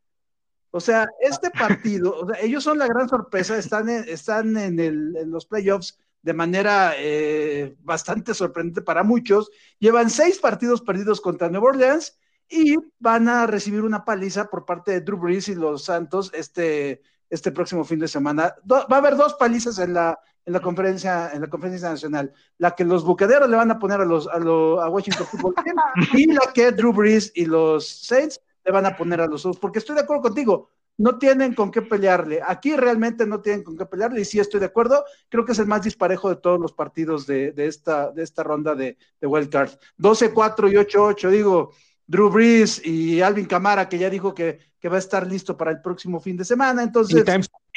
O 0.71 0.79
sea, 0.79 1.09
este 1.21 1.49
partido, 1.49 2.17
o 2.17 2.27
sea, 2.27 2.39
ellos 2.41 2.63
son 2.63 2.77
la 2.77 2.87
gran 2.87 3.07
sorpresa, 3.09 3.57
están 3.57 3.89
en, 3.89 4.07
están 4.07 4.55
en, 4.57 4.79
el, 4.79 5.15
en 5.17 5.31
los 5.31 5.45
playoffs 5.45 5.97
de 6.21 6.33
manera 6.33 6.93
eh, 6.97 7.75
bastante 7.79 8.33
sorprendente 8.33 8.81
para 8.81 9.03
muchos. 9.03 9.49
Llevan 9.79 10.09
seis 10.09 10.39
partidos 10.39 10.81
perdidos 10.81 11.21
contra 11.21 11.49
Nueva 11.49 11.67
Orleans 11.67 12.19
y 12.49 12.75
van 12.99 13.27
a 13.27 13.47
recibir 13.47 13.81
una 13.81 14.05
paliza 14.05 14.49
por 14.49 14.65
parte 14.65 14.91
de 14.91 15.01
Drew 15.01 15.17
Brees 15.17 15.49
y 15.49 15.55
los 15.55 15.85
Santos 15.85 16.31
este, 16.33 17.01
este 17.29 17.51
próximo 17.51 17.83
fin 17.83 17.99
de 17.99 18.07
semana. 18.07 18.55
va 18.71 18.85
a 18.89 18.97
haber 18.97 19.15
dos 19.15 19.33
palizas 19.35 19.79
en 19.79 19.93
la, 19.93 20.19
en 20.45 20.53
la 20.53 20.61
conferencia, 20.61 21.31
en 21.33 21.41
la 21.41 21.47
conferencia 21.47 21.89
nacional. 21.89 22.33
La 22.57 22.71
que 22.71 22.85
los 22.85 23.03
bucaderos 23.03 23.49
le 23.49 23.57
van 23.57 23.71
a 23.71 23.79
poner 23.79 23.99
a 24.01 24.05
los 24.05 24.27
a, 24.27 24.37
a 24.37 24.89
Washington 24.89 25.27
Football 25.27 25.55
Team 25.63 25.75
y 26.13 26.31
la 26.31 26.51
que 26.53 26.71
Drew 26.71 26.93
Brees 26.93 27.31
y 27.35 27.45
los 27.45 27.87
Saints 27.87 28.41
le 28.67 28.71
van 28.71 28.85
a 28.85 28.95
poner 28.95 29.21
a 29.21 29.27
los 29.27 29.43
dos, 29.43 29.57
porque 29.59 29.79
estoy 29.79 29.95
de 29.95 30.01
acuerdo 30.01 30.23
contigo, 30.23 30.71
no 30.97 31.17
tienen 31.17 31.53
con 31.53 31.71
qué 31.71 31.81
pelearle. 31.81 32.41
Aquí 32.45 32.75
realmente 32.75 33.25
no 33.25 33.41
tienen 33.41 33.63
con 33.63 33.77
qué 33.77 33.85
pelearle, 33.85 34.21
y 34.21 34.25
sí 34.25 34.39
estoy 34.39 34.59
de 34.59 34.65
acuerdo, 34.65 35.03
creo 35.29 35.45
que 35.45 35.51
es 35.51 35.59
el 35.59 35.67
más 35.67 35.83
disparejo 35.83 36.29
de 36.29 36.37
todos 36.37 36.59
los 36.59 36.73
partidos 36.73 37.25
de, 37.27 37.53
esta, 37.57 38.11
de 38.11 38.23
esta 38.23 38.43
ronda 38.43 38.75
de, 38.75 38.97
de 39.21 39.27
Wild 39.27 39.49
Card. 39.49 39.71
12-4 39.97 40.71
y 40.71 40.75
8-8, 40.75 41.29
digo, 41.29 41.71
Drew 42.07 42.29
Brees 42.29 42.81
y 42.85 43.21
Alvin 43.21 43.45
Camara, 43.45 43.89
que 43.89 43.97
ya 43.99 44.09
dijo 44.09 44.33
que, 44.33 44.59
que, 44.79 44.89
va 44.89 44.95
a 44.95 44.99
estar 44.99 45.27
listo 45.27 45.57
para 45.57 45.71
el 45.71 45.81
próximo 45.81 46.19
fin 46.19 46.37
de 46.37 46.45
semana. 46.45 46.81
Entonces. 46.81 47.23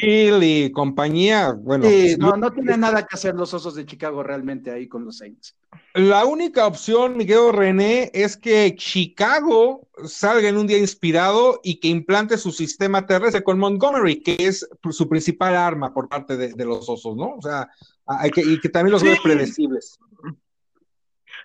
Y 0.03 0.31
y 0.43 0.73
compañía, 0.73 1.53
bueno. 1.53 1.87
no, 2.19 2.37
no 2.37 2.51
tiene 2.53 2.77
nada 2.79 3.07
que 3.07 3.17
hacer 3.17 3.35
los 3.35 3.53
osos 3.53 3.75
de 3.75 3.85
Chicago 3.85 4.23
realmente 4.23 4.71
ahí 4.71 4.89
con 4.89 5.05
los 5.05 5.19
Saints. 5.19 5.55
La 5.93 6.25
única 6.25 6.67
opción, 6.67 7.17
Miguel 7.17 7.53
René, 7.53 8.11
es 8.15 8.37
que 8.37 8.75
Chicago 8.77 9.89
salga 10.05 10.49
en 10.49 10.57
un 10.57 10.67
día 10.67 10.79
inspirado 10.79 11.61
y 11.63 11.81
que 11.81 11.89
implante 11.89 12.39
su 12.39 12.53
sistema 12.53 13.07
terrestre 13.07 13.43
con 13.43 13.59
Montgomery, 13.59 14.23
que 14.23 14.37
es 14.39 14.67
su 14.91 15.09
principal 15.09 15.57
arma 15.57 15.93
por 15.93 16.09
parte 16.09 16.37
de, 16.37 16.65
los 16.65 16.89
osos, 16.89 17.17
¿no? 17.17 17.35
O 17.35 17.43
sea, 17.43 17.69
hay 18.07 18.31
que, 18.31 18.41
y 18.41 18.59
que 18.61 18.69
también 18.69 18.93
los 18.93 19.03
ve 19.03 19.19
predecibles. 19.23 19.99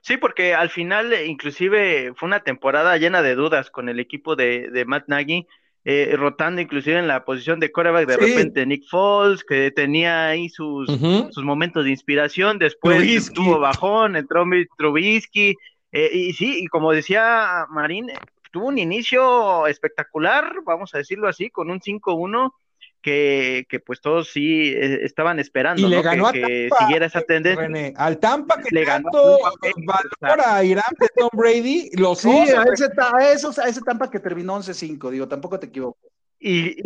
Sí, 0.06 0.18
porque 0.18 0.54
al 0.54 0.70
final 0.70 1.12
eh, 1.14 1.26
inclusive 1.26 2.14
fue 2.16 2.28
una 2.28 2.42
temporada 2.42 2.96
llena 2.98 3.24
de 3.24 3.34
dudas 3.34 3.72
con 3.72 3.90
el 3.90 4.00
equipo 4.00 4.36
de, 4.36 4.70
de 4.70 4.86
Matt 4.86 5.06
Nagy, 5.08 5.48
eh, 5.84 6.14
rotando 6.16 6.62
inclusive 6.62 7.00
en 7.00 7.08
la 7.08 7.26
posición 7.26 7.60
de 7.60 7.72
coreback, 7.72 8.08
de 8.08 8.18
repente 8.18 8.68
Nick 8.68 8.88
Foles, 8.88 9.44
que 9.44 9.72
tenía 9.72 10.28
ahí 10.28 10.48
sus, 10.48 10.92
sus 11.32 11.44
momentos 11.44 11.86
de 11.86 11.90
inspiración, 11.90 12.60
después 12.60 13.02
estuvo 13.02 13.58
bajón, 13.58 14.16
entró 14.16 14.46
Trubisky, 14.78 15.56
eh, 15.92 16.12
y 16.14 16.34
sí, 16.34 16.60
y 16.60 16.68
como 16.68 16.92
decía 16.92 17.66
Marín, 17.72 18.12
tuvo 18.52 18.68
un 18.68 18.78
inicio 18.78 19.66
espectacular, 19.66 20.54
vamos 20.64 20.94
a 20.94 21.00
decirlo 21.00 21.28
así, 21.28 21.50
con 21.50 21.72
un 21.72 21.80
5-1, 21.80 22.52
que, 23.06 23.68
que 23.70 23.80
pues 23.80 24.02
todos 24.02 24.30
sí 24.30 24.74
eh, 24.74 25.02
estaban 25.04 25.40
esperando, 25.40 25.86
y 25.88 25.92
le 25.92 25.98
¿no? 25.98 26.02
ganó 26.02 26.32
que, 26.32 26.40
a 26.40 26.48
que 26.48 26.68
Tampa, 26.70 26.86
siguiera 26.86 27.06
esa 27.06 27.22
tendencia. 27.22 27.62
René, 27.62 27.94
al 27.96 28.18
Tampa 28.18 28.60
que 28.60 28.76
Le 28.76 28.84
ganó 28.84 29.12
tanto 29.12 29.38
valora 29.86 30.56
a 30.56 30.64
Irán 30.64 30.84
de 31.00 31.08
Tom 31.16 31.30
Brady, 31.34 31.92
los 31.98 32.18
Sí, 32.18 32.30
a 32.32 32.64
ese, 32.64 32.86
a 32.98 33.32
esos- 33.32 33.60
a 33.60 33.68
ese 33.68 33.82
Tampa 33.82 34.10
que 34.10 34.20
terminó 34.20 34.56
11-5, 34.56 35.12
digo, 35.12 35.28
tampoco 35.28 35.60
te 35.60 35.68
equivoco. 35.68 36.00
Y, 36.40 36.78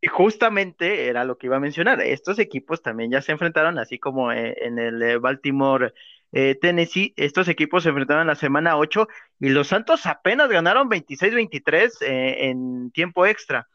y 0.00 0.06
justamente 0.08 1.06
era 1.06 1.24
lo 1.24 1.38
que 1.38 1.46
iba 1.46 1.58
a 1.58 1.60
mencionar. 1.60 2.00
Estos 2.00 2.40
equipos 2.40 2.82
también 2.82 3.12
ya 3.12 3.22
se 3.22 3.30
enfrentaron, 3.30 3.78
así 3.78 4.00
como 4.00 4.32
eh, 4.32 4.56
en 4.62 4.80
el 4.80 5.00
eh, 5.02 5.18
Baltimore 5.18 5.94
eh, 6.32 6.58
Tennessee, 6.60 7.14
estos 7.16 7.46
equipos 7.46 7.84
se 7.84 7.90
enfrentaron 7.90 8.26
la 8.26 8.34
semana 8.34 8.76
8 8.76 9.06
y 9.38 9.50
los 9.50 9.68
Santos 9.68 10.04
apenas 10.06 10.48
ganaron 10.48 10.88
26-23 10.88 12.02
eh, 12.02 12.48
en 12.48 12.90
tiempo 12.90 13.24
extra. 13.24 13.68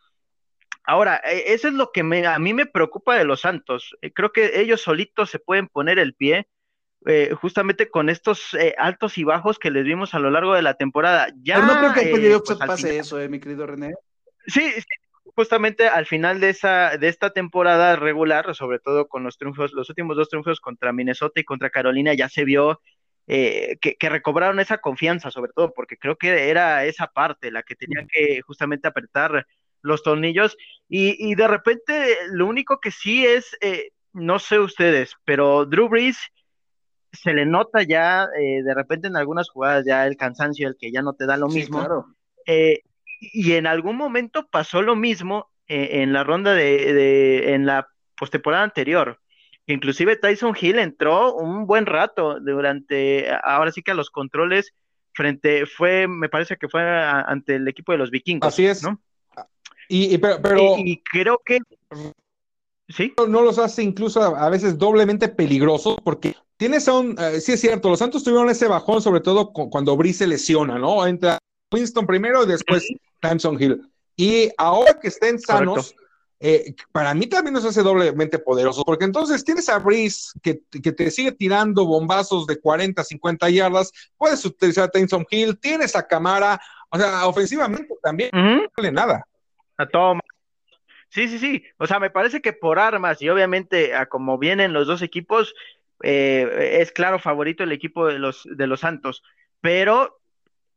Ahora, 0.88 1.22
eh, 1.26 1.46
eso 1.48 1.68
es 1.68 1.74
lo 1.74 1.92
que 1.92 2.04
me, 2.04 2.26
a 2.28 2.40
mí 2.40 2.54
me 2.54 2.66
preocupa 2.66 3.16
de 3.18 3.26
los 3.26 3.42
Santos. 3.42 3.96
Eh, 4.02 4.12
creo 4.14 4.32
que 4.32 4.60
ellos 4.62 4.82
solitos 4.82 5.30
se 5.30 5.40
pueden 5.40 5.68
poner 5.68 6.00
el 6.00 6.14
pie. 6.14 6.48
eh, 7.08 7.36
justamente 7.40 7.90
con 7.90 8.10
estos 8.10 8.56
eh, 8.56 8.74
altos 8.80 9.20
y 9.20 9.24
bajos 9.24 9.60
que 9.60 9.70
les 9.70 9.84
vimos 9.84 10.16
a 10.16 10.20
lo 10.20 10.32
largo 10.32 10.56
de 10.56 10.64
la 10.64 10.74
temporada. 10.74 11.28
Ya, 11.44 11.56
Pero 11.56 11.68
no 11.68 11.80
creo 11.80 11.94
que 11.94 12.02
en 12.26 12.32
eh, 12.32 12.40
pues, 12.44 12.58
pase 12.58 12.88
final- 12.88 13.00
eso, 13.00 13.22
eh, 13.22 13.30
mi 13.30 13.40
querido 13.40 13.68
René. 13.68 13.94
Sí, 14.48 14.72
sí, 14.72 14.84
justamente 15.36 15.88
al 15.88 16.08
final 16.08 16.40
de 16.40 16.50
esa, 16.50 16.98
de 16.98 17.08
esta 17.08 17.30
temporada 17.32 17.96
regular, 17.96 18.56
sobre 18.56 18.80
todo 18.80 19.08
con 19.08 19.24
los 19.24 19.38
triunfos, 19.38 19.74
los 19.74 19.90
últimos 19.90 20.18
dos 20.18 20.30
triunfos 20.30 20.60
contra 20.60 20.94
Minnesota 20.94 21.40
y 21.40 21.44
contra 21.44 21.70
Carolina, 21.70 22.14
ya 22.16 22.28
se 22.30 22.44
vio 22.44 22.82
eh, 23.28 23.78
que, 23.82 23.96
que 23.98 24.10
recobraron 24.10 24.60
esa 24.60 24.80
confianza, 24.80 25.30
sobre 25.32 25.52
todo, 25.54 25.74
porque 25.74 25.98
creo 25.98 26.16
que 26.16 26.50
era 26.50 26.86
esa 26.86 27.08
parte 27.08 27.52
la 27.52 27.64
que 27.64 27.76
tenía 27.76 28.06
que 28.12 28.42
justamente 28.42 28.88
apretar 28.88 29.46
los 29.86 30.04
tornillos. 30.04 30.58
Y, 30.90 31.16
y 31.32 31.36
de 31.36 31.48
repente, 31.48 32.18
lo 32.32 32.46
único 32.48 32.80
que 32.80 32.92
sí 32.92 33.26
es, 33.26 33.56
eh, 33.62 33.90
no 34.14 34.40
sé 34.40 34.60
ustedes, 34.60 35.14
pero 35.26 35.66
Drew 35.66 35.88
Brees 35.90 36.18
se 37.12 37.34
le 37.34 37.46
nota 37.46 37.82
ya 37.84 38.28
eh, 38.38 38.62
de 38.64 38.74
repente 38.74 39.08
en 39.08 39.16
algunas 39.16 39.50
jugadas 39.50 39.86
ya 39.86 40.06
el 40.06 40.18
cansancio, 40.18 40.68
el 40.68 40.76
que 40.78 40.92
ya 40.92 41.02
no 41.02 41.14
te 41.14 41.26
da 41.26 41.38
lo 41.38 41.50
Sí, 41.50 41.60
mismo. 41.60 41.80
claro. 41.80 42.06
Eh, 42.46 42.82
y 43.20 43.54
en 43.54 43.68
algún 43.68 43.96
momento 43.96 44.48
pasó 44.52 44.82
lo 44.82 44.96
mismo 44.96 45.50
eh, 45.68 46.02
en 46.02 46.12
la 46.14 46.24
ronda 46.24 46.54
de, 46.54 46.94
de- 46.94 47.54
en 47.54 47.66
la 47.66 47.88
postemporada 48.18 48.64
anterior. 48.64 49.20
Inclusive 49.68 50.18
Tyson 50.18 50.56
Hill 50.60 50.78
entró 50.78 51.34
un 51.34 51.66
buen 51.66 51.86
rato 51.88 52.40
durante, 52.40 53.28
ahora 53.44 53.72
sí 53.72 53.82
que 53.82 53.92
a 53.92 53.96
los 53.96 54.12
controles 54.12 54.74
frente, 55.14 55.66
fue, 55.66 56.08
me 56.08 56.30
parece 56.30 56.58
que 56.58 56.68
fue 56.68 56.82
a- 56.82 57.22
ante 57.22 57.56
el 57.56 57.68
equipo 57.68 57.94
de 57.94 57.98
los 57.98 58.12
vikingos. 58.12 58.48
Así 58.48 58.66
es. 58.68 58.84
¿no? 58.84 59.00
Y, 59.90 60.14
y 60.14 60.18
pero, 60.18 60.42
pero 60.42 60.78
Y, 60.78 60.92
y 60.94 60.98
creo 61.04 61.40
que 61.46 61.60
sí, 62.90 63.14
no 63.28 63.42
los 63.42 63.58
hace 63.60 63.84
incluso 63.84 64.22
a, 64.22 64.46
a 64.46 64.50
veces 64.50 64.78
doblemente 64.78 65.28
peligrosos 65.28 65.98
porque 66.04 66.36
tienes 66.58 66.88
a 66.88 66.94
un, 66.94 67.16
eh, 67.20 67.40
sí 67.42 67.54
es 67.54 67.62
cierto, 67.62 67.90
los 67.90 68.00
Santos 68.00 68.24
tuvieron 68.24 68.50
ese 68.50 68.68
bajón 68.68 69.02
sobre 69.02 69.22
todo 69.22 69.52
cu- 69.52 69.70
cuando 69.70 69.96
Brice 69.98 70.20
se 70.20 70.28
lesiona, 70.28 70.78
¿no? 70.78 71.06
Entra 71.06 71.38
Winston 71.72 72.06
primero 72.06 72.44
y 72.44 72.48
después 72.48 72.86
Tyson 73.22 73.62
Hill. 73.62 73.82
Y 74.16 74.50
ahora 74.58 74.98
que 75.00 75.10
estén 75.10 75.40
sanos, 75.40 75.94
eh, 76.40 76.74
para 76.92 77.14
mí 77.14 77.28
también 77.28 77.54
nos 77.54 77.66
hace 77.66 77.82
doblemente 77.82 78.40
poderosos, 78.40 78.84
porque 78.86 79.04
entonces 79.06 79.44
tienes 79.44 79.68
a 79.68 79.80
Brice 79.80 80.32
que, 80.42 80.62
que 80.82 80.92
te 80.92 81.10
sigue 81.12 81.32
tirando 81.34 81.86
bombazos 81.86 82.46
de 82.48 82.60
40, 82.60 83.04
50 83.04 83.50
yardas, 83.50 83.92
puedes 84.18 84.46
utilizar 84.46 84.86
a 84.86 84.90
Tyson 84.90 85.26
Hill, 85.30 85.58
tienes 85.60 85.96
a 85.96 86.06
Camara, 86.08 86.62
o 86.92 86.98
sea, 86.98 87.28
ofensivamente 87.28 87.88
también 88.02 88.30
no 88.34 88.68
vale 88.78 88.92
nada. 88.92 89.26
A 89.78 89.88
todo. 89.88 90.20
Sí, 91.10 91.28
sí, 91.28 91.40
sí. 91.40 91.64
O 91.78 91.88
sea, 91.88 92.00
me 92.00 92.10
parece 92.10 92.42
que 92.42 92.54
por 92.54 92.80
armas 92.80 93.22
y 93.22 93.30
obviamente 93.30 93.96
a 93.96 94.08
como 94.08 94.38
vienen 94.38 94.74
los 94.74 94.88
dos 94.88 95.02
equipos, 95.02 95.54
eh, 96.04 96.80
es 96.82 96.92
claro 96.92 97.20
favorito 97.20 97.64
el 97.64 97.72
equipo 97.72 98.08
de 98.08 98.20
los, 98.20 98.44
de 98.46 98.68
los 98.68 98.82
Santos. 98.82 99.24
Pero 99.62 100.20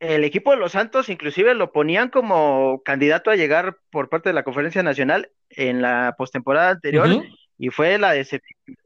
el 0.01 0.25
equipo 0.25 0.53
de 0.53 0.59
los 0.59 0.73
Santos 0.73 1.09
inclusive 1.09 1.55
lo 1.55 1.73
ponían 1.73 2.09
como 2.11 2.83
candidato 2.85 3.31
a 3.31 3.37
llegar 3.37 3.79
por 3.91 4.09
parte 4.09 4.29
de 4.29 4.35
la 4.35 4.45
Conferencia 4.45 4.83
Nacional 4.83 5.31
en 5.51 5.83
la 5.83 6.15
postemporada 6.17 6.71
anterior 6.71 7.25
y 7.59 7.71
fue 7.71 7.99
la 7.99 8.13
decepción. 8.13 8.77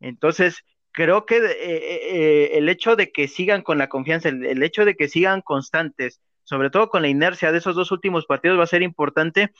Entonces, 0.00 0.64
creo 0.92 1.26
que 1.26 1.36
eh, 1.36 1.52
eh, 1.60 2.50
el 2.54 2.68
hecho 2.68 2.96
de 2.96 3.12
que 3.12 3.28
sigan 3.28 3.62
con 3.62 3.78
la 3.78 3.88
confianza, 3.88 4.28
el, 4.28 4.44
el 4.46 4.62
hecho 4.62 4.84
de 4.84 4.96
que 4.96 5.08
sigan 5.08 5.42
constantes, 5.42 6.20
sobre 6.44 6.70
todo 6.70 6.88
con 6.88 7.02
la 7.02 7.08
inercia 7.08 7.50
de 7.52 7.58
esos 7.58 7.74
dos 7.74 7.90
últimos 7.90 8.26
partidos, 8.26 8.58
va 8.58 8.64
a 8.64 8.68
ser 8.68 8.82
importante. 8.82 9.52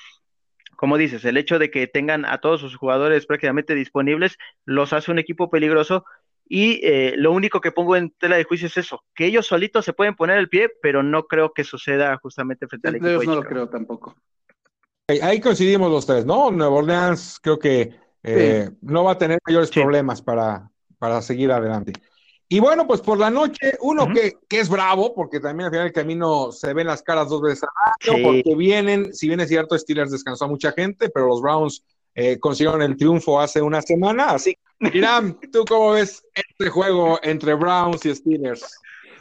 Como 0.77 0.97
dices, 0.97 1.25
el 1.25 1.37
hecho 1.37 1.59
de 1.59 1.71
que 1.71 1.87
tengan 1.87 2.25
a 2.25 2.39
todos 2.39 2.61
sus 2.61 2.77
jugadores 2.77 3.27
prácticamente 3.27 3.75
disponibles 3.75 4.37
los 4.65 4.93
hace 4.93 5.11
un 5.11 5.19
equipo 5.19 5.51
peligroso. 5.51 6.05
Y 6.47 6.81
eh, 6.87 7.15
lo 7.17 7.33
único 7.33 7.61
que 7.63 7.73
pongo 7.73 7.97
en 7.97 8.11
tela 8.11 8.37
de 8.37 8.45
juicio 8.45 8.67
es 8.67 8.77
eso, 8.77 9.03
que 9.15 9.25
ellos 9.25 9.47
solitos 9.47 9.83
se 9.85 9.95
pueden 9.95 10.15
poner 10.15 10.37
el 10.37 10.51
pie, 10.51 10.69
pero 10.83 11.03
no 11.03 11.27
creo 11.27 11.55
que 11.55 11.65
suceda 11.65 12.19
justamente 12.19 12.67
frente 12.69 12.89
al 12.89 12.97
equipo 12.97 13.23
no 13.25 13.35
lo 13.37 13.45
creo 13.45 13.69
tampoco. 13.71 14.15
Ahí- 15.09 15.21
Ahí 15.21 15.41
coincidimos 15.41 15.91
los 15.91 16.05
tres, 16.07 16.27
¿no? 16.27 16.51
Nueva 16.51 16.75
Orleans 16.77 17.39
creo 17.43 17.59
que 17.59 17.95
eh, 18.23 18.69
no 18.83 19.05
va 19.05 19.13
a 19.13 19.19
tener 19.19 19.39
mayores 19.47 19.69
Sí. 19.71 19.81
problemas 19.81 20.21
para, 20.21 20.71
para 20.99 21.23
seguir 21.23 21.51
adelante. 21.53 21.93
Y 22.55 22.61
bueno, 22.61 22.87
pues 22.87 23.01
por 23.01 23.19
la 23.19 23.31
noche, 23.31 23.77
uno 23.81 24.07
que, 24.15 24.35
que 24.49 24.61
es 24.61 24.69
bravo, 24.69 25.13
porque 25.13 25.41
también 25.41 25.65
al 25.67 25.73
final 25.73 25.87
del 25.87 25.93
camino 25.93 26.53
se 26.53 26.73
ven 26.73 26.87
las 26.87 27.03
caras 27.03 27.29
dos 27.29 27.43
veces 27.43 27.65
al 27.65 28.13
año, 28.13 28.17
Sí. 28.19 28.23
porque 28.23 28.57
vienen, 28.57 29.13
si 29.13 29.27
bien 29.27 29.41
es 29.41 29.49
cierto, 29.49 29.77
Steelers 29.77 30.13
descansó 30.13 30.45
a 30.45 30.49
mucha 30.49 30.71
gente, 30.71 31.09
pero 31.09 31.27
los 31.27 31.43
Browns 31.43 31.83
eh, 32.15 32.39
consiguieron 32.39 32.81
el 32.83 32.97
triunfo 32.97 33.41
hace 33.41 33.61
una 33.61 33.83
semana, 33.83 34.27
así 34.31 34.57
que, 34.79 34.97
Irán, 34.97 35.37
¿tú 35.53 35.65
cómo 35.69 35.91
ves 35.91 36.23
este 36.33 36.71
juego 36.71 37.19
entre 37.25 37.55
Browns 37.55 38.07
y 38.07 38.15
Steelers? 38.15 38.65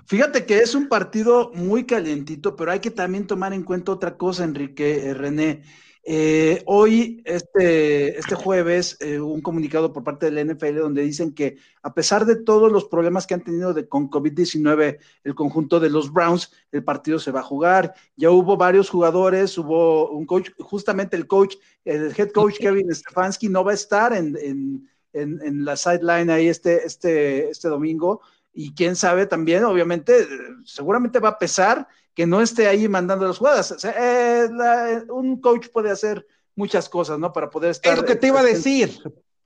Fíjate 0.06 0.46
que 0.46 0.60
es 0.60 0.76
un 0.76 0.88
partido 0.88 1.50
muy 1.56 1.86
calientito, 1.88 2.56
pero 2.56 2.72
hay 2.72 2.82
que 2.82 2.92
también 2.92 3.26
tomar 3.26 3.52
en 3.54 3.64
cuenta 3.64 3.94
otra 3.94 4.16
cosa, 4.16 4.44
Enrique, 4.44 5.08
eh, 5.08 5.16
René. 5.16 5.64
Eh, 6.06 6.62
hoy, 6.66 7.22
este, 7.24 8.18
este 8.20 8.36
jueves, 8.36 8.98
eh, 9.00 9.22
un 9.22 9.42
comunicado 9.42 9.94
por 9.94 10.04
parte 10.04 10.30
del 10.30 10.50
NFL 10.50 10.80
donde 10.80 11.02
dicen 11.02 11.34
que 11.34 11.56
a 11.82 11.94
pesar 11.94 12.26
de 12.26 12.36
todos 12.36 12.70
los 12.70 12.86
problemas 12.86 13.26
que 13.26 13.36
han 13.36 13.44
tenido 13.44 13.74
de, 13.74 13.88
con 13.88 14.10
COVID-19 14.10 15.00
el 15.24 15.36
conjunto 15.36 15.80
de 15.80 15.90
los 15.90 16.12
Browns, 16.12 16.52
el 16.74 16.84
partido 16.84 17.20
se 17.20 17.32
va 17.32 17.40
a 17.40 17.44
jugar. 17.44 17.94
Ya 18.18 18.32
hubo 18.32 18.58
varios 18.58 18.90
jugadores, 18.90 19.58
hubo 19.58 20.10
un 20.10 20.26
coach, 20.26 20.50
justamente 20.60 21.16
el 21.16 21.26
coach, 21.26 21.56
el 21.86 22.14
head 22.18 22.32
coach 22.32 22.58
Kevin 22.58 22.94
Stefanski 22.94 23.48
no 23.48 23.64
va 23.64 23.72
a 23.72 23.76
estar 23.76 24.12
en, 24.12 24.38
en, 24.42 24.90
en, 25.14 25.40
en 25.42 25.64
la 25.64 25.78
sideline 25.78 26.30
ahí 26.30 26.50
este, 26.50 26.86
este, 26.86 27.50
este 27.50 27.70
domingo 27.70 28.20
y 28.54 28.74
quién 28.76 28.96
sabe 28.96 29.26
también, 29.26 29.64
obviamente, 29.64 30.28
seguramente 30.64 31.20
va 31.20 31.30
a 31.30 31.40
pesar 31.40 31.88
que 32.14 32.28
no 32.28 32.42
esté 32.42 32.68
ahí 32.68 32.88
mandando 32.88 33.28
las 33.28 33.38
jugadas. 33.40 33.72
O 33.72 33.80
sea, 33.80 33.96
eh, 33.98 34.50
la, 34.52 35.04
un 35.10 35.42
coach 35.42 35.70
puede 35.70 35.90
hacer 35.90 36.26
muchas 36.56 36.88
cosas, 36.88 37.18
¿no? 37.18 37.34
Para 37.34 37.50
poder 37.50 37.72
estar. 37.72 37.94
Es 37.94 38.00
lo 38.00 38.06
que 38.06 38.16
te 38.16 38.28
iba 38.28 38.42
a 38.42 38.44
decir. 38.44 39.00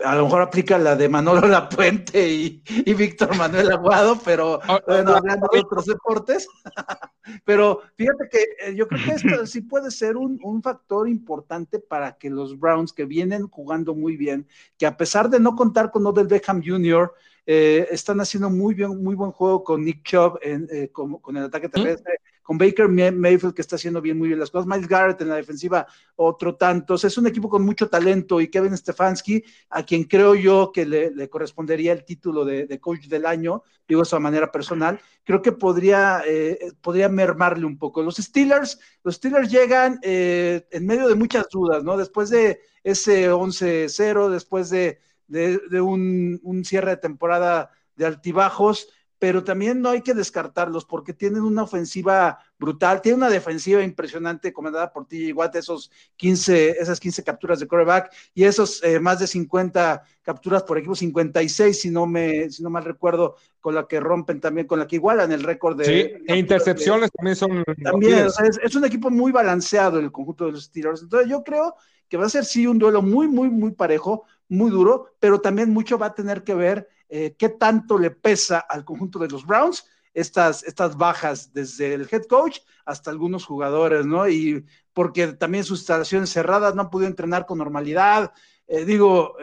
A 0.04 0.16
lo 0.16 0.26
mejor 0.26 0.44
aplica 0.44 0.78
la 0.78 0.96
de 0.96 1.10
Manolo 1.10 1.48
Lapuente 1.48 2.30
y, 2.30 2.62
y 2.68 2.94
Víctor 2.94 3.36
Manuel 3.36 3.72
Aguado, 3.72 4.20
pero 4.24 4.60
bueno, 4.86 5.16
hablando 5.16 5.50
de 5.52 5.60
otros 5.60 5.86
deportes. 5.86 6.48
pero 7.46 7.82
fíjate 7.96 8.30
que 8.30 8.40
eh, 8.60 8.76
yo 8.76 8.88
creo 8.88 9.04
que 9.04 9.12
esto 9.12 9.46
sí 9.48 9.62
puede 9.62 9.90
ser 9.90 10.16
un, 10.16 10.40
un, 10.44 10.62
factor 10.62 11.10
importante 11.10 11.80
para 11.80 12.16
que 12.16 12.30
los 12.30 12.60
Browns, 12.60 12.94
que 12.94 13.06
vienen 13.06 13.48
jugando 13.48 13.96
muy 13.96 14.18
bien, 14.18 14.48
que 14.78 14.86
a 14.86 14.96
pesar 14.96 15.32
de 15.32 15.40
no 15.40 15.56
contar 15.56 15.90
con 15.90 16.06
Odell 16.06 16.28
Beckham 16.28 16.62
Jr., 16.64 17.12
eh, 17.50 17.88
están 17.92 18.20
haciendo 18.20 18.50
muy 18.50 18.74
bien, 18.74 19.02
muy 19.02 19.16
buen 19.16 19.32
juego 19.32 19.64
con 19.64 19.86
Nick 19.86 20.04
Chubb 20.04 20.38
en, 20.42 20.68
eh, 20.70 20.90
con, 20.92 21.18
con, 21.20 21.38
el 21.38 21.46
ataque 21.46 21.70
terrestre, 21.70 22.16
¿Mm? 22.20 22.44
con 22.44 22.58
Baker 22.58 22.90
Mayfield 22.90 23.54
que 23.54 23.62
está 23.62 23.78
haciendo 23.78 24.02
bien 24.02 24.18
muy 24.18 24.28
bien 24.28 24.38
las 24.38 24.52
cosas, 24.52 24.68
Miles 24.68 24.86
Garrett 24.86 25.22
en 25.22 25.30
la 25.30 25.38
defensiva, 25.38 25.88
otro 26.18 26.56
tanto. 26.56 26.96
O 26.96 26.98
sea, 26.98 27.08
es 27.08 27.18
un 27.18 27.26
equipo 27.26 27.48
con 27.48 27.64
mucho 27.64 27.88
talento 27.88 28.42
y 28.42 28.50
Kevin 28.50 28.76
Stefanski, 28.76 29.42
a 29.70 29.84
quien 29.84 30.04
creo 30.04 30.36
yo 30.36 30.74
que 30.74 30.86
le, 30.86 31.10
le 31.12 31.30
correspondería 31.30 31.94
el 31.94 32.04
título 32.04 32.44
de, 32.44 32.66
de, 32.66 32.80
coach 32.82 33.08
del 33.08 33.26
año, 33.26 33.64
digo 33.88 34.02
eso 34.02 34.18
a 34.18 34.20
manera 34.20 34.52
personal, 34.52 35.00
creo 35.24 35.42
que 35.42 35.54
podría, 35.54 36.24
eh, 36.28 36.74
podría 36.82 37.08
mermarle 37.08 37.66
un 37.66 37.78
poco. 37.78 38.04
Los 38.04 38.18
Steelers, 38.18 38.78
los 39.04 39.16
Steelers 39.16 39.50
llegan 39.50 40.02
en 40.04 40.86
medio 40.86 41.08
de 41.08 41.16
muchas 41.16 41.48
dudas, 41.50 41.82
¿no? 41.82 41.96
Después 41.96 42.30
de 42.30 42.60
ese 42.84 43.32
11-0, 43.32 44.30
después 44.30 44.70
de 44.70 45.00
de, 45.28 45.60
de 45.70 45.82
un, 45.82 46.40
un, 46.44 46.66
cierre 46.66 46.92
de 46.92 46.98
temporada 46.98 47.72
de 47.96 48.06
altibajos, 48.06 48.90
pero 49.20 49.44
también 49.44 49.82
no 49.82 49.90
hay 49.90 50.02
que 50.02 50.14
descartarlos 50.14 50.86
porque 50.86 51.14
tienen 51.14 51.42
una 51.42 51.64
ofensiva 51.64 52.40
brutal, 52.60 53.02
tienen 53.02 53.22
una 53.22 53.30
defensiva 53.30 53.82
impresionante 53.82 54.54
comandada 54.54 54.92
por 54.94 55.08
TJ 55.08 55.34
Watt, 55.34 55.56
esos 55.56 55.92
15, 56.18 56.72
esas 56.80 57.00
15 57.00 57.24
capturas 57.24 57.60
de 57.60 57.68
coreback 57.68 58.14
y 58.36 58.44
esos 58.44 58.84
eh, 58.84 59.00
más 59.00 59.20
de 59.20 59.28
50 59.28 60.04
capturas 60.22 60.64
por 60.64 60.78
equipo, 60.78 60.96
56 60.96 61.80
si 61.80 61.90
no 61.90 62.06
me, 62.06 62.50
si 62.52 62.62
no 62.62 62.70
mal 62.70 62.84
recuerdo, 62.84 63.36
con 63.60 63.74
la 63.74 63.88
que 63.88 64.00
rompen 64.00 64.40
también, 64.40 64.68
con 64.68 64.80
la 64.80 64.88
que 64.88 64.98
igualan 64.98 65.32
el 65.32 65.44
récord 65.44 65.78
de... 65.78 65.86
Sí, 65.86 66.24
e 66.28 66.38
intercepciones 66.38 67.10
de, 67.10 67.18
también 67.18 67.36
son... 67.36 67.64
También, 67.84 68.28
o 68.28 68.30
sea, 68.30 68.46
es, 68.46 68.60
es, 68.62 68.76
un 68.76 68.86
equipo 68.86 69.10
muy 69.10 69.32
balanceado 69.32 70.00
el 70.00 70.12
conjunto 70.12 70.46
de 70.46 70.52
los 70.54 70.66
Steelers, 70.66 71.02
entonces 71.02 71.30
yo 71.30 71.44
creo 71.44 71.76
que 72.08 72.18
va 72.18 72.26
a 72.26 72.30
ser 72.30 72.46
sí 72.46 72.68
un 72.68 72.78
duelo 72.78 73.02
muy, 73.02 73.28
muy, 73.28 73.50
muy 73.50 73.72
parejo, 73.72 74.26
muy 74.50 74.72
duro, 74.72 75.12
pero 75.20 75.42
también 75.42 75.72
mucho 75.72 75.98
va 75.98 76.08
a 76.08 76.16
tener 76.16 76.44
que 76.44 76.56
ver 76.56 76.90
eh, 77.10 77.36
qué 77.38 77.50
tanto 77.50 77.98
le 77.98 78.12
pesa 78.12 78.60
al 78.60 78.84
conjunto 78.86 79.20
de 79.20 79.30
los 79.30 79.46
Browns 79.46 79.86
estas, 80.14 80.64
estas 80.64 80.98
bajas 80.98 81.54
desde 81.54 81.94
el 81.94 82.08
head 82.12 82.24
coach 82.24 82.60
hasta 82.86 83.12
algunos 83.12 83.46
jugadores, 83.46 84.06
¿no? 84.06 84.28
Y 84.28 84.66
porque 84.94 85.28
también 85.28 85.64
sus 85.64 85.80
instalaciones 85.80 86.32
cerradas 86.32 86.74
no 86.74 86.82
han 86.82 86.90
podido 86.90 87.08
entrenar 87.08 87.46
con 87.46 87.60
normalidad. 87.60 88.32
Eh, 88.68 88.84
digo, 88.86 89.36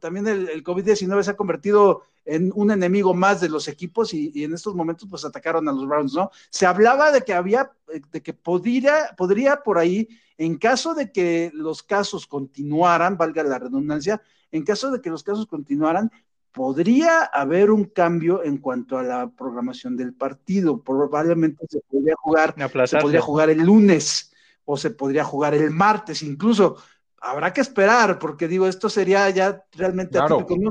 también 0.00 0.26
el, 0.26 0.64
COVID-19 0.64 1.22
se 1.22 1.30
ha 1.30 1.36
convertido 1.36 2.02
en 2.24 2.50
un 2.54 2.70
enemigo 2.70 3.14
más 3.14 3.40
de 3.40 3.48
los 3.48 3.68
equipos 3.68 4.14
y, 4.14 4.32
y, 4.34 4.44
en 4.44 4.54
estos 4.54 4.74
momentos 4.74 5.06
pues 5.08 5.24
atacaron 5.24 5.68
a 5.68 5.72
los 5.72 5.86
Browns, 5.86 6.14
¿no? 6.14 6.30
Se 6.50 6.66
hablaba 6.66 7.12
de 7.12 7.22
que 7.22 7.34
había, 7.34 7.70
de 8.10 8.22
que 8.22 8.32
podría, 8.32 9.14
podría 9.16 9.62
por 9.62 9.78
ahí, 9.78 10.08
en 10.38 10.56
caso 10.56 10.94
de 10.94 11.12
que 11.12 11.50
los 11.54 11.82
casos 11.82 12.26
continuaran, 12.26 13.16
valga 13.16 13.42
la 13.42 13.58
redundancia, 13.58 14.22
en 14.50 14.64
caso 14.64 14.90
de 14.90 15.00
que 15.00 15.10
los 15.10 15.22
casos 15.22 15.46
continuaran, 15.46 16.10
podría 16.56 17.22
haber 17.24 17.70
un 17.70 17.84
cambio 17.84 18.42
en 18.42 18.56
cuanto 18.56 18.96
a 18.96 19.02
la 19.02 19.28
programación 19.28 19.94
del 19.94 20.14
partido. 20.14 20.82
Probablemente 20.82 21.66
se 21.68 21.80
podría 21.80 22.14
jugar, 22.16 22.54
se 22.86 22.96
podría 22.96 23.20
jugar 23.20 23.50
el 23.50 23.58
lunes 23.58 24.32
o 24.64 24.78
se 24.78 24.90
podría 24.90 25.22
jugar 25.22 25.52
el 25.52 25.70
martes, 25.70 26.22
incluso. 26.22 26.78
Habrá 27.26 27.52
que 27.52 27.60
esperar, 27.60 28.18
porque 28.18 28.46
digo, 28.46 28.68
esto 28.68 28.88
sería 28.88 29.28
ya 29.30 29.64
realmente 29.72 30.18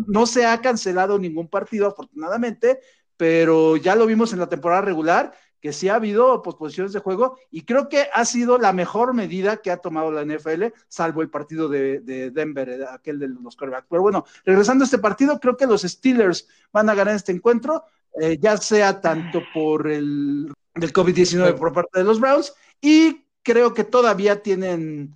no, 0.08 0.26
se 0.26 0.46
ha 0.46 0.62
cancelado 0.62 1.20
ningún 1.20 1.50
partido, 1.50 1.88
afortunadamente, 1.88 2.80
pero 3.18 3.76
ya 3.76 3.96
lo 3.96 4.06
vimos 4.06 4.32
en 4.32 4.40
la 4.40 4.48
temporada 4.48 4.82
regular 4.82 5.34
que 5.60 5.74
sí 5.74 5.90
ha 5.90 5.96
habido 5.96 6.44
posposiciones 6.44 6.94
de 6.94 7.00
juego 7.00 7.40
y 7.50 7.64
creo 7.64 7.90
que 7.90 8.08
ha 8.14 8.24
sido 8.24 8.60
la 8.60 8.72
mejor 8.72 9.16
medida 9.16 9.58
que 9.58 9.72
ha 9.72 9.78
tomado 9.78 10.12
la 10.12 10.24
NFL, 10.24 10.66
salvo 10.88 11.24
el 11.24 11.32
partido 11.32 11.68
de, 11.68 12.00
Denver, 12.32 12.70
eh, 12.70 12.86
aquel 12.88 13.18
de 13.18 13.30
los 13.30 13.56
quarterbacks. 13.56 13.88
Pero 13.90 14.04
bueno, 14.04 14.26
regresando 14.46 14.84
a 14.84 14.86
este 14.86 15.00
partido, 15.00 15.40
creo 15.40 15.58
que 15.58 15.66
los 15.66 15.82
Steelers 15.82 16.48
van 16.72 16.88
a 16.90 16.94
ganar 16.94 17.16
este 17.16 17.32
encuentro, 17.32 17.84
eh, 18.22 18.38
ya 18.40 18.58
sea 18.58 19.02
tanto 19.02 19.42
por 19.54 19.88
el 19.88 20.54
del 20.76 20.94
COVID-19 20.94 21.56
por 21.58 21.74
parte 21.74 22.00
de 22.00 22.06
los 22.06 22.20
Browns 22.20 22.54
y 22.80 23.26
creo 23.42 23.74
que 23.74 23.84
todavía 23.84 24.44
tienen 24.44 25.16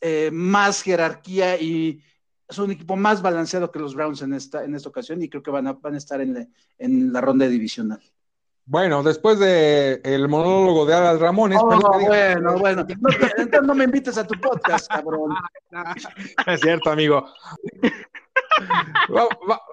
eh, 0.00 0.30
más 0.32 0.82
jerarquía 0.82 1.60
y 1.60 2.02
son 2.48 2.66
un 2.66 2.72
equipo 2.72 2.96
más 2.96 3.22
balanceado 3.22 3.70
que 3.70 3.78
los 3.78 3.94
Browns 3.94 4.22
en 4.22 4.34
esta, 4.34 4.64
en 4.64 4.74
esta 4.74 4.88
ocasión 4.88 5.22
y 5.22 5.28
creo 5.28 5.42
que 5.42 5.50
van 5.50 5.66
a, 5.66 5.74
van 5.74 5.94
a 5.94 5.98
estar 5.98 6.20
en, 6.20 6.52
en 6.78 7.12
la 7.12 7.20
ronda 7.20 7.46
divisional. 7.46 8.00
Bueno, 8.70 9.02
después 9.02 9.40
de 9.40 10.00
el 10.04 10.28
monólogo 10.28 10.86
de 10.86 10.94
Alas 10.94 11.18
Ramones. 11.18 11.58
Oh, 11.60 11.98
bueno, 12.06 12.56
bueno. 12.56 12.86
entonces 13.36 13.62
no 13.64 13.74
me 13.74 13.82
invites 13.82 14.16
a 14.16 14.24
tu 14.24 14.38
podcast, 14.38 14.88
cabrón. 14.88 15.34
es 16.46 16.60
cierto, 16.60 16.90
amigo. 16.90 17.26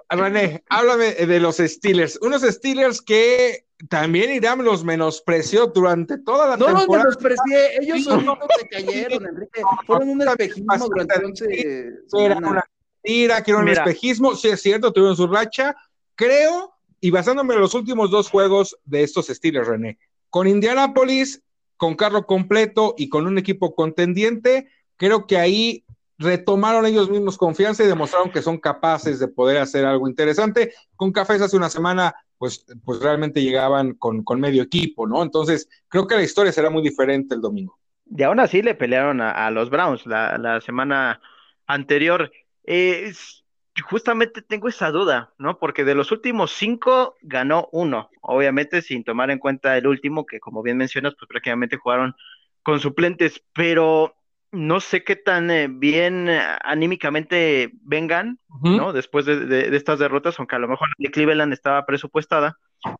René, 0.08 0.64
háblame 0.68 1.12
de 1.12 1.38
los 1.38 1.58
Steelers. 1.58 2.18
Unos 2.22 2.42
Steelers 2.42 3.00
que 3.00 3.67
también 3.88 4.30
Irán 4.30 4.64
los 4.64 4.84
menospreció 4.84 5.68
durante 5.68 6.18
toda 6.18 6.48
la 6.48 6.56
temporada. 6.56 6.86
No 6.86 6.86
los 6.86 6.98
menosprecié, 6.98 7.76
ellos 7.80 8.04
solitos 8.04 8.38
se 8.58 8.68
cayeron, 8.68 9.26
Enrique. 9.26 9.62
Fueron 9.86 10.08
un 10.10 10.22
espejismo 10.22 10.88
durante 10.88 11.24
11 11.24 11.92
Era 12.18 12.36
una 12.38 12.64
tira, 13.02 13.42
que 13.42 13.50
era 13.52 13.60
un 13.60 13.68
espejismo. 13.68 14.34
Sí, 14.34 14.48
es 14.48 14.60
cierto, 14.60 14.92
tuvieron 14.92 15.16
su 15.16 15.26
racha. 15.26 15.76
Creo 16.14 16.74
y 17.00 17.10
basándome 17.10 17.54
en 17.54 17.60
los 17.60 17.74
últimos 17.74 18.10
dos 18.10 18.28
juegos 18.28 18.76
de 18.84 19.02
estos 19.02 19.28
Steelers, 19.28 19.68
René, 19.68 19.98
con 20.30 20.48
Indianapolis, 20.48 21.42
con 21.76 21.94
carro 21.94 22.26
completo 22.26 22.94
y 22.98 23.08
con 23.08 23.26
un 23.26 23.38
equipo 23.38 23.74
contendiente, 23.74 24.68
creo 24.96 25.26
que 25.26 25.38
ahí 25.38 25.84
retomaron 26.18 26.84
ellos 26.84 27.08
mismos 27.08 27.38
confianza 27.38 27.84
y 27.84 27.86
demostraron 27.86 28.32
que 28.32 28.42
son 28.42 28.58
capaces 28.58 29.20
de 29.20 29.28
poder 29.28 29.58
hacer 29.58 29.84
algo 29.84 30.08
interesante. 30.08 30.74
Con 30.96 31.12
Cafés 31.12 31.40
hace 31.40 31.56
una 31.56 31.70
semana, 31.70 32.14
pues, 32.38 32.64
pues 32.84 33.00
realmente 33.00 33.42
llegaban 33.42 33.94
con, 33.94 34.24
medio 34.40 34.62
equipo, 34.62 35.06
¿no? 35.06 35.22
Entonces, 35.22 35.68
creo 35.88 36.06
que 36.06 36.14
la 36.14 36.22
historia 36.22 36.52
será 36.52 36.70
muy 36.70 36.82
diferente 36.82 37.34
el 37.34 37.40
domingo. 37.40 37.78
Y 38.06 38.22
aún 38.22 38.40
así 38.40 38.62
le 38.62 38.74
pelearon 38.74 39.20
a, 39.20 39.50
los 39.50 39.68
Browns 39.68 40.06
la, 40.06 40.38
la 40.38 40.60
semana 40.60 41.20
anterior. 41.66 42.32
Eh, 42.64 43.12
justamente 43.82 44.42
tengo 44.42 44.68
esa 44.68 44.90
duda, 44.90 45.32
¿no? 45.38 45.58
Porque 45.58 45.84
de 45.84 45.94
los 45.94 46.10
últimos 46.12 46.52
cinco 46.52 47.16
ganó 47.22 47.68
uno, 47.72 48.10
obviamente 48.20 48.82
sin 48.82 49.04
tomar 49.04 49.30
en 49.30 49.38
cuenta 49.38 49.76
el 49.76 49.86
último, 49.86 50.26
que 50.26 50.40
como 50.40 50.62
bien 50.62 50.76
mencionas, 50.76 51.14
pues 51.18 51.28
prácticamente 51.28 51.76
jugaron 51.76 52.14
con 52.62 52.80
suplentes, 52.80 53.42
pero 53.54 54.14
no 54.50 54.80
sé 54.80 55.04
qué 55.04 55.16
tan 55.16 55.50
eh, 55.50 55.68
bien 55.68 56.28
eh, 56.28 56.40
anímicamente 56.64 57.70
vengan, 57.82 58.38
¿no? 58.62 58.92
Después 58.92 59.26
de, 59.26 59.76
estas 59.76 59.98
derrotas, 59.98 60.38
aunque 60.38 60.56
a 60.56 60.58
lo 60.58 60.68
mejor 60.68 60.88
de 60.96 61.10
Cleveland 61.10 61.52
estaba 61.52 61.84
presupuestada 61.84 62.58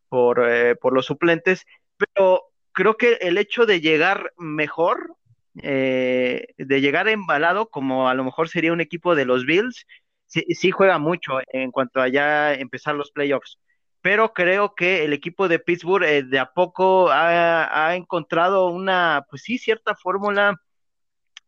por, 0.09 0.47
eh, 0.47 0.77
por 0.77 0.93
los 0.93 1.07
suplentes, 1.07 1.65
pero 1.97 2.43
creo 2.73 2.97
que 2.97 3.15
el 3.21 3.39
hecho 3.39 3.67
de 3.67 3.81
llegar 3.81 4.33
mejor, 4.37 5.15
de 5.55 6.55
llegar 6.57 7.09
embalado, 7.09 7.69
como 7.69 8.09
a 8.09 8.15
lo 8.15 8.23
mejor 8.23 8.49
sería 8.49 8.73
un 8.73 8.81
equipo 8.81 9.17
de 9.17 9.25
los 9.25 9.45
Bills, 9.45 9.87
sí, 10.27 10.45
sí 10.51 10.71
juega 10.71 10.99
mucho 10.99 11.41
en 11.53 11.73
cuanto 11.73 12.01
a 12.01 12.09
ya 12.09 12.55
empezar 12.55 12.95
los 12.95 13.11
playoffs. 13.11 13.59
Pero 14.01 14.33
creo 14.33 14.75
que 14.75 15.05
el 15.05 15.13
equipo 15.13 15.49
de 15.49 15.59
Pittsburgh 15.59 16.05
eh, 16.05 16.23
de 16.23 16.39
a 16.39 16.53
poco 16.53 17.11
ha, 17.11 17.95
encontrado 17.97 18.69
una, 18.69 19.25
pues 19.29 19.43
sí, 19.43 19.59
cierta 19.59 19.97
fórmula 19.97 20.57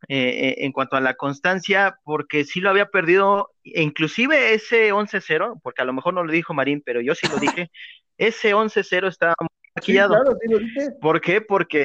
eh, 0.09 0.49
eh, 0.49 0.55
en 0.65 0.73
cuanto 0.73 0.97
a 0.97 1.01
la 1.01 1.15
constancia, 1.15 1.99
porque 2.05 2.45
sí 2.45 2.61
lo 2.61 2.71
había 2.71 2.87
perdido, 2.87 3.51
e 3.63 3.83
inclusive 3.83 4.55
ese 4.55 4.93
11-0, 4.93 5.61
porque 5.63 5.83
a 5.83 5.85
lo 5.85 5.93
mejor 5.93 6.15
no 6.15 6.25
lo 6.25 6.33
dijo 6.33 6.55
Marín, 6.55 6.83
pero 6.85 7.01
yo 7.01 7.15
sí 7.15 7.29
lo 7.29 7.37
dije, 7.37 7.71
ese 8.19 8.55
11-0 8.55 9.09
estaba 9.09 9.35
maquillado. 9.77 10.17
¿Por 11.01 11.21
qué? 11.21 11.41
Porque 11.41 11.85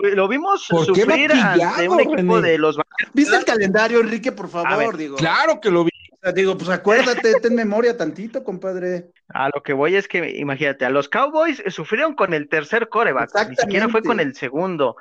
lo, 0.00 0.28
vimos 0.28 0.64
sufrir 0.64 1.32
ante 1.32 1.88
un 1.88 2.00
equipo 2.00 2.40
de 2.40 2.58
los 2.58 2.78
¿Viste 3.12 3.36
el 3.36 3.44
calendario, 3.44 4.00
Enrique, 4.00 4.32
por 4.32 4.48
favor? 4.48 4.96
digo. 4.96 5.16
Claro 5.16 5.60
que 5.60 5.70
lo 5.70 5.84
vi. 5.84 5.90
digo, 6.34 6.58
pues 6.58 6.70
acuérdate, 6.70 7.34
ten 7.40 7.54
memoria 7.54 7.96
tantito, 7.96 8.42
compadre. 8.44 9.10
A 9.28 9.48
lo 9.54 9.62
que 9.62 9.72
voy 9.72 9.96
es 9.96 10.08
que, 10.08 10.36
imagínate, 10.38 10.84
a 10.84 10.90
los 10.90 11.08
Cowboys 11.08 11.62
sufrieron 11.68 12.14
con 12.14 12.34
el 12.34 12.48
tercer 12.48 12.88
coreback, 12.88 13.48
ni 13.48 13.56
siquiera 13.56 13.88
fue 13.88 14.02
con 14.02 14.20
el 14.20 14.34
segundo. 14.34 14.96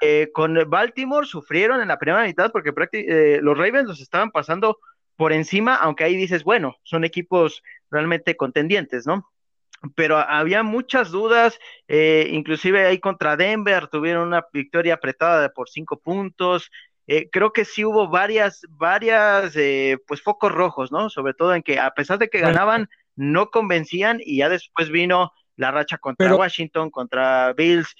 Eh, 0.00 0.30
con 0.32 0.58
Baltimore 0.68 1.26
sufrieron 1.26 1.80
en 1.80 1.88
la 1.88 1.98
primera 1.98 2.24
mitad 2.24 2.50
porque 2.50 2.72
eh, 2.92 3.40
los 3.42 3.56
Ravens 3.56 3.88
los 3.88 4.00
estaban 4.00 4.30
pasando 4.30 4.78
por 5.16 5.32
encima, 5.32 5.76
aunque 5.76 6.04
ahí 6.04 6.16
dices, 6.16 6.44
bueno, 6.44 6.76
son 6.82 7.04
equipos 7.04 7.62
realmente 7.90 8.36
contendientes, 8.36 9.06
¿no? 9.06 9.28
pero 9.96 10.16
había 10.16 10.62
muchas 10.62 11.10
dudas, 11.10 11.58
eh, 11.88 12.28
inclusive 12.30 12.86
ahí 12.86 13.00
contra 13.00 13.36
Denver 13.36 13.88
tuvieron 13.88 14.28
una 14.28 14.46
victoria 14.52 14.94
apretada 14.94 15.48
por 15.48 15.68
cinco 15.68 15.98
puntos. 15.98 16.70
Creo 17.32 17.52
que 17.52 17.64
sí 17.64 17.84
hubo 17.84 18.08
varias, 18.08 18.62
varias, 18.70 19.54
pues 20.06 20.22
focos 20.22 20.52
rojos, 20.52 20.92
¿no? 20.92 21.10
Sobre 21.10 21.34
todo 21.34 21.52
en 21.52 21.64
que 21.64 21.80
a 21.80 21.90
pesar 21.90 22.18
de 22.18 22.30
que 22.30 22.38
ganaban, 22.38 22.88
no 23.16 23.50
convencían 23.50 24.20
y 24.24 24.38
ya 24.38 24.48
después 24.48 24.88
vino 24.88 25.32
la 25.56 25.70
racha 25.70 25.98
contra 25.98 26.34
Washington, 26.34 26.90
contra 26.90 27.52
Bills, 27.54 27.94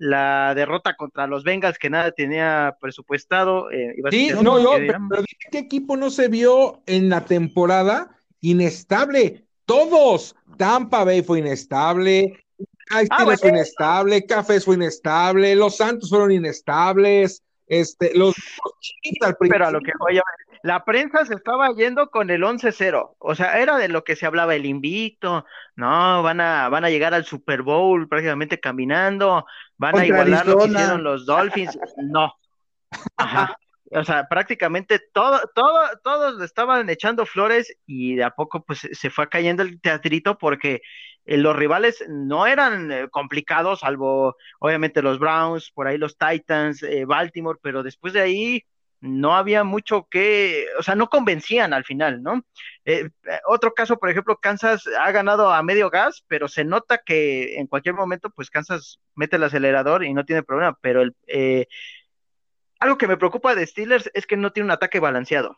la 0.00 0.54
derrota 0.54 0.96
contra 0.96 1.26
los 1.26 1.44
Bengals 1.44 1.78
que 1.78 1.90
nada 1.90 2.10
tenía 2.10 2.74
presupuestado. 2.80 3.68
sí, 4.10 4.30
no, 4.42 4.58
yo, 4.58 4.72
pero, 4.78 5.22
¿qué 5.50 5.58
equipo 5.58 5.94
no 5.94 6.08
se 6.08 6.28
vio 6.28 6.80
en 6.86 7.10
la 7.10 7.26
temporada 7.26 8.10
inestable? 8.40 9.44
Todos. 9.66 10.34
Tampa 10.56 11.04
Bay 11.04 11.22
fue 11.22 11.40
inestable. 11.40 12.42
Ah, 12.90 13.24
fue 13.38 13.50
inestable. 13.50 14.24
Cafés 14.24 14.64
fue 14.64 14.76
inestable. 14.76 15.54
Los 15.54 15.76
Santos 15.76 16.08
fueron 16.08 16.32
inestables. 16.32 17.42
Este, 17.66 18.12
los 18.16 18.34
Pero 19.38 19.66
a 19.66 19.70
lo 19.70 19.80
que 19.80 19.92
oye, 20.00 20.20
la 20.62 20.84
prensa 20.84 21.24
se 21.24 21.34
estaba 21.34 21.72
yendo 21.72 22.10
con 22.10 22.30
el 22.30 22.42
11-0. 22.42 23.16
O 23.18 23.34
sea, 23.34 23.60
era 23.60 23.78
de 23.78 23.88
lo 23.88 24.02
que 24.04 24.16
se 24.16 24.26
hablaba 24.26 24.54
el 24.54 24.66
invito. 24.66 25.44
No, 25.76 26.22
van 26.22 26.40
a, 26.40 26.68
van 26.68 26.84
a 26.84 26.90
llegar 26.90 27.14
al 27.14 27.24
Super 27.24 27.62
Bowl 27.62 28.08
prácticamente 28.08 28.60
caminando. 28.60 29.46
Van 29.80 29.98
a 29.98 30.06
igualar 30.06 30.46
lo 30.46 30.58
que 30.58 30.68
hicieron 30.68 31.02
los 31.02 31.24
Dolphins. 31.24 31.78
No. 31.96 32.34
Ajá 33.16 33.56
o 33.92 34.04
sea, 34.04 34.28
prácticamente 34.28 35.00
todo, 35.12 35.40
todo, 35.54 35.80
todos 36.04 36.42
estaban 36.42 36.88
echando 36.90 37.26
flores 37.26 37.76
y 37.86 38.14
de 38.14 38.24
a 38.24 38.30
poco 38.30 38.62
pues 38.64 38.88
se 38.92 39.10
fue 39.10 39.28
cayendo 39.28 39.62
el 39.62 39.80
teatrito 39.80 40.38
porque 40.38 40.80
eh, 41.24 41.36
los 41.36 41.56
rivales 41.56 42.04
no 42.08 42.46
eran 42.46 42.92
eh, 42.92 43.08
complicados, 43.10 43.80
salvo 43.80 44.36
obviamente 44.60 45.02
los 45.02 45.18
Browns, 45.18 45.72
por 45.72 45.88
ahí 45.88 45.98
los 45.98 46.16
Titans, 46.16 46.82
eh, 46.84 47.04
Baltimore, 47.04 47.58
pero 47.60 47.82
después 47.82 48.12
de 48.12 48.20
ahí 48.20 48.64
no 49.00 49.34
había 49.36 49.64
mucho 49.64 50.06
que, 50.10 50.66
o 50.78 50.82
sea, 50.82 50.94
no 50.94 51.08
convencían 51.08 51.72
al 51.72 51.84
final, 51.84 52.22
¿no? 52.22 52.44
otro 53.46 53.72
caso, 53.72 53.98
por 53.98 54.10
ejemplo, 54.10 54.38
Kansas 54.38 54.88
ha 54.98 55.12
ganado 55.12 55.52
a 55.52 55.62
medio 55.62 55.90
gas, 55.90 56.24
pero 56.26 56.48
se 56.48 56.64
nota 56.64 56.98
que 56.98 57.60
en 57.60 57.68
cualquier 57.68 57.94
momento, 57.94 58.30
pues 58.30 58.50
Kansas 58.50 58.98
mete 59.14 59.36
el 59.36 59.44
acelerador 59.44 60.04
y 60.04 60.12
no 60.12 60.24
tiene 60.24 60.42
problema, 60.42 60.76
pero 60.80 61.02
el, 61.02 61.14
algo 62.80 62.96
que 62.96 63.06
me 63.06 63.18
preocupa 63.18 63.54
de 63.54 63.66
Steelers 63.66 64.10
es 64.14 64.26
que 64.26 64.38
no 64.38 64.52
tiene 64.52 64.64
un 64.64 64.70
ataque 64.72 65.00
balanceado. 65.00 65.56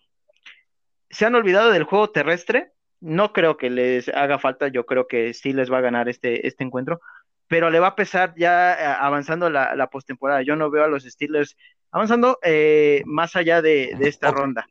Se 1.08 1.24
han 1.24 1.36
olvidado 1.36 1.70
del 1.70 1.84
juego 1.84 2.10
terrestre. 2.10 2.72
No 3.00 3.32
creo 3.32 3.56
que 3.56 3.70
les 3.70 4.08
haga 4.08 4.38
falta. 4.38 4.68
Yo 4.68 4.84
creo 4.86 5.06
que 5.06 5.32
Steelers 5.32 5.72
va 5.72 5.78
a 5.78 5.82
ganar 5.82 6.08
este, 6.08 6.46
este 6.46 6.64
encuentro. 6.64 7.00
Pero 7.46 7.70
le 7.70 7.78
va 7.78 7.88
a 7.88 7.96
pesar 7.96 8.34
ya 8.36 8.72
eh, 8.74 8.96
avanzando 8.98 9.50
la, 9.50 9.76
la 9.76 9.88
postemporada. 9.88 10.42
Yo 10.42 10.56
no 10.56 10.70
veo 10.70 10.84
a 10.84 10.88
los 10.88 11.04
Steelers 11.04 11.56
avanzando 11.92 12.38
eh, 12.42 13.02
más 13.04 13.36
allá 13.36 13.62
de, 13.62 13.96
esta 14.00 14.30
ronda. 14.30 14.66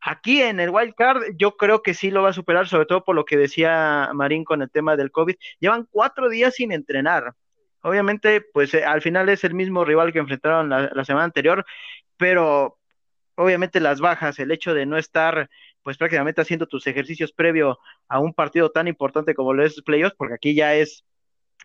Aquí 0.00 0.42
en 0.42 0.60
el 0.60 0.70
wild 0.70 0.94
card, 0.94 1.22
yo 1.36 1.56
creo 1.56 1.82
que 1.82 1.94
sí 1.94 2.10
lo 2.10 2.22
va 2.22 2.30
a 2.30 2.34
superar, 2.34 2.68
sobre 2.68 2.86
todo 2.86 3.04
por 3.04 3.14
lo 3.14 3.24
que 3.24 3.36
decía 3.36 4.10
Marín 4.12 4.44
con 4.44 4.62
el 4.62 4.70
tema 4.70 4.96
del 4.96 5.10
COVID. 5.10 5.36
Llevan 5.60 5.88
cuatro 5.90 6.28
días 6.28 6.54
sin 6.54 6.72
entrenar. 6.72 7.34
Obviamente, 7.82 8.40
pues 8.40 8.74
eh, 8.74 8.84
al 8.84 9.02
final 9.02 9.28
es 9.28 9.44
el 9.44 9.54
mismo 9.54 9.84
rival 9.84 10.12
que 10.12 10.18
enfrentaron 10.18 10.68
la, 10.68 11.04
semana 11.04 11.24
anterior, 11.24 11.64
pero 12.16 12.78
obviamente 13.36 13.80
las 13.80 14.00
bajas, 14.00 14.38
el 14.40 14.50
hecho 14.50 14.74
de 14.74 14.84
no 14.84 14.98
estar 14.98 15.48
pues 15.82 15.96
prácticamente 15.96 16.40
haciendo 16.40 16.66
tus 16.66 16.86
ejercicios 16.86 17.32
previo 17.32 17.78
a 18.08 18.18
un 18.18 18.34
partido 18.34 18.70
tan 18.70 18.88
importante 18.88 19.34
como 19.34 19.54
lo 19.54 19.64
es 19.64 19.80
playoffs, 19.82 20.16
porque 20.16 20.34
aquí 20.34 20.54
ya 20.54 20.74
es 20.74 21.04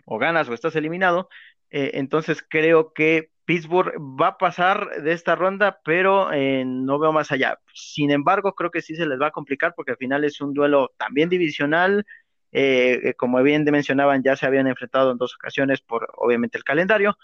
o 0.06 0.18
ganas 0.20 0.48
o 0.48 0.54
estás 0.54 0.76
eliminado, 0.76 1.30
eh, 1.72 1.92
entonces 1.96 2.46
creo 2.48 2.94
que 2.94 3.33
Pittsburgh 3.46 3.94
va 4.00 4.28
a 4.28 4.38
pasar 4.38 5.02
de 5.02 5.12
esta 5.12 5.36
ronda, 5.36 5.80
pero 5.84 6.32
eh, 6.32 6.64
no 6.66 7.00
veo 7.00 7.12
más 7.12 7.32
allá. 7.32 7.60
Sin 7.74 8.12
embargo, 8.12 8.54
creo 8.54 8.72
que 8.72 8.82
sí 8.82 8.96
se 8.96 9.06
les 9.06 9.20
va 9.20 9.28
a 9.28 9.32
complicar 9.32 9.74
porque 9.76 9.92
al 9.92 9.98
final 9.98 10.24
es 10.24 10.40
un 10.42 10.54
duelo 10.54 10.94
también 10.98 11.30
divisional, 11.30 12.06
eh, 12.52 13.00
eh, 13.04 13.14
como 13.16 13.42
bien 13.44 13.64
mencionaban, 13.66 14.24
ya 14.24 14.36
se 14.36 14.46
habían 14.46 14.68
enfrentado 14.68 15.12
en 15.12 15.18
dos 15.18 15.36
ocasiones 15.36 15.82
por 15.82 16.08
obviamente 16.16 16.58
el 16.58 16.64
calendario. 16.64 17.18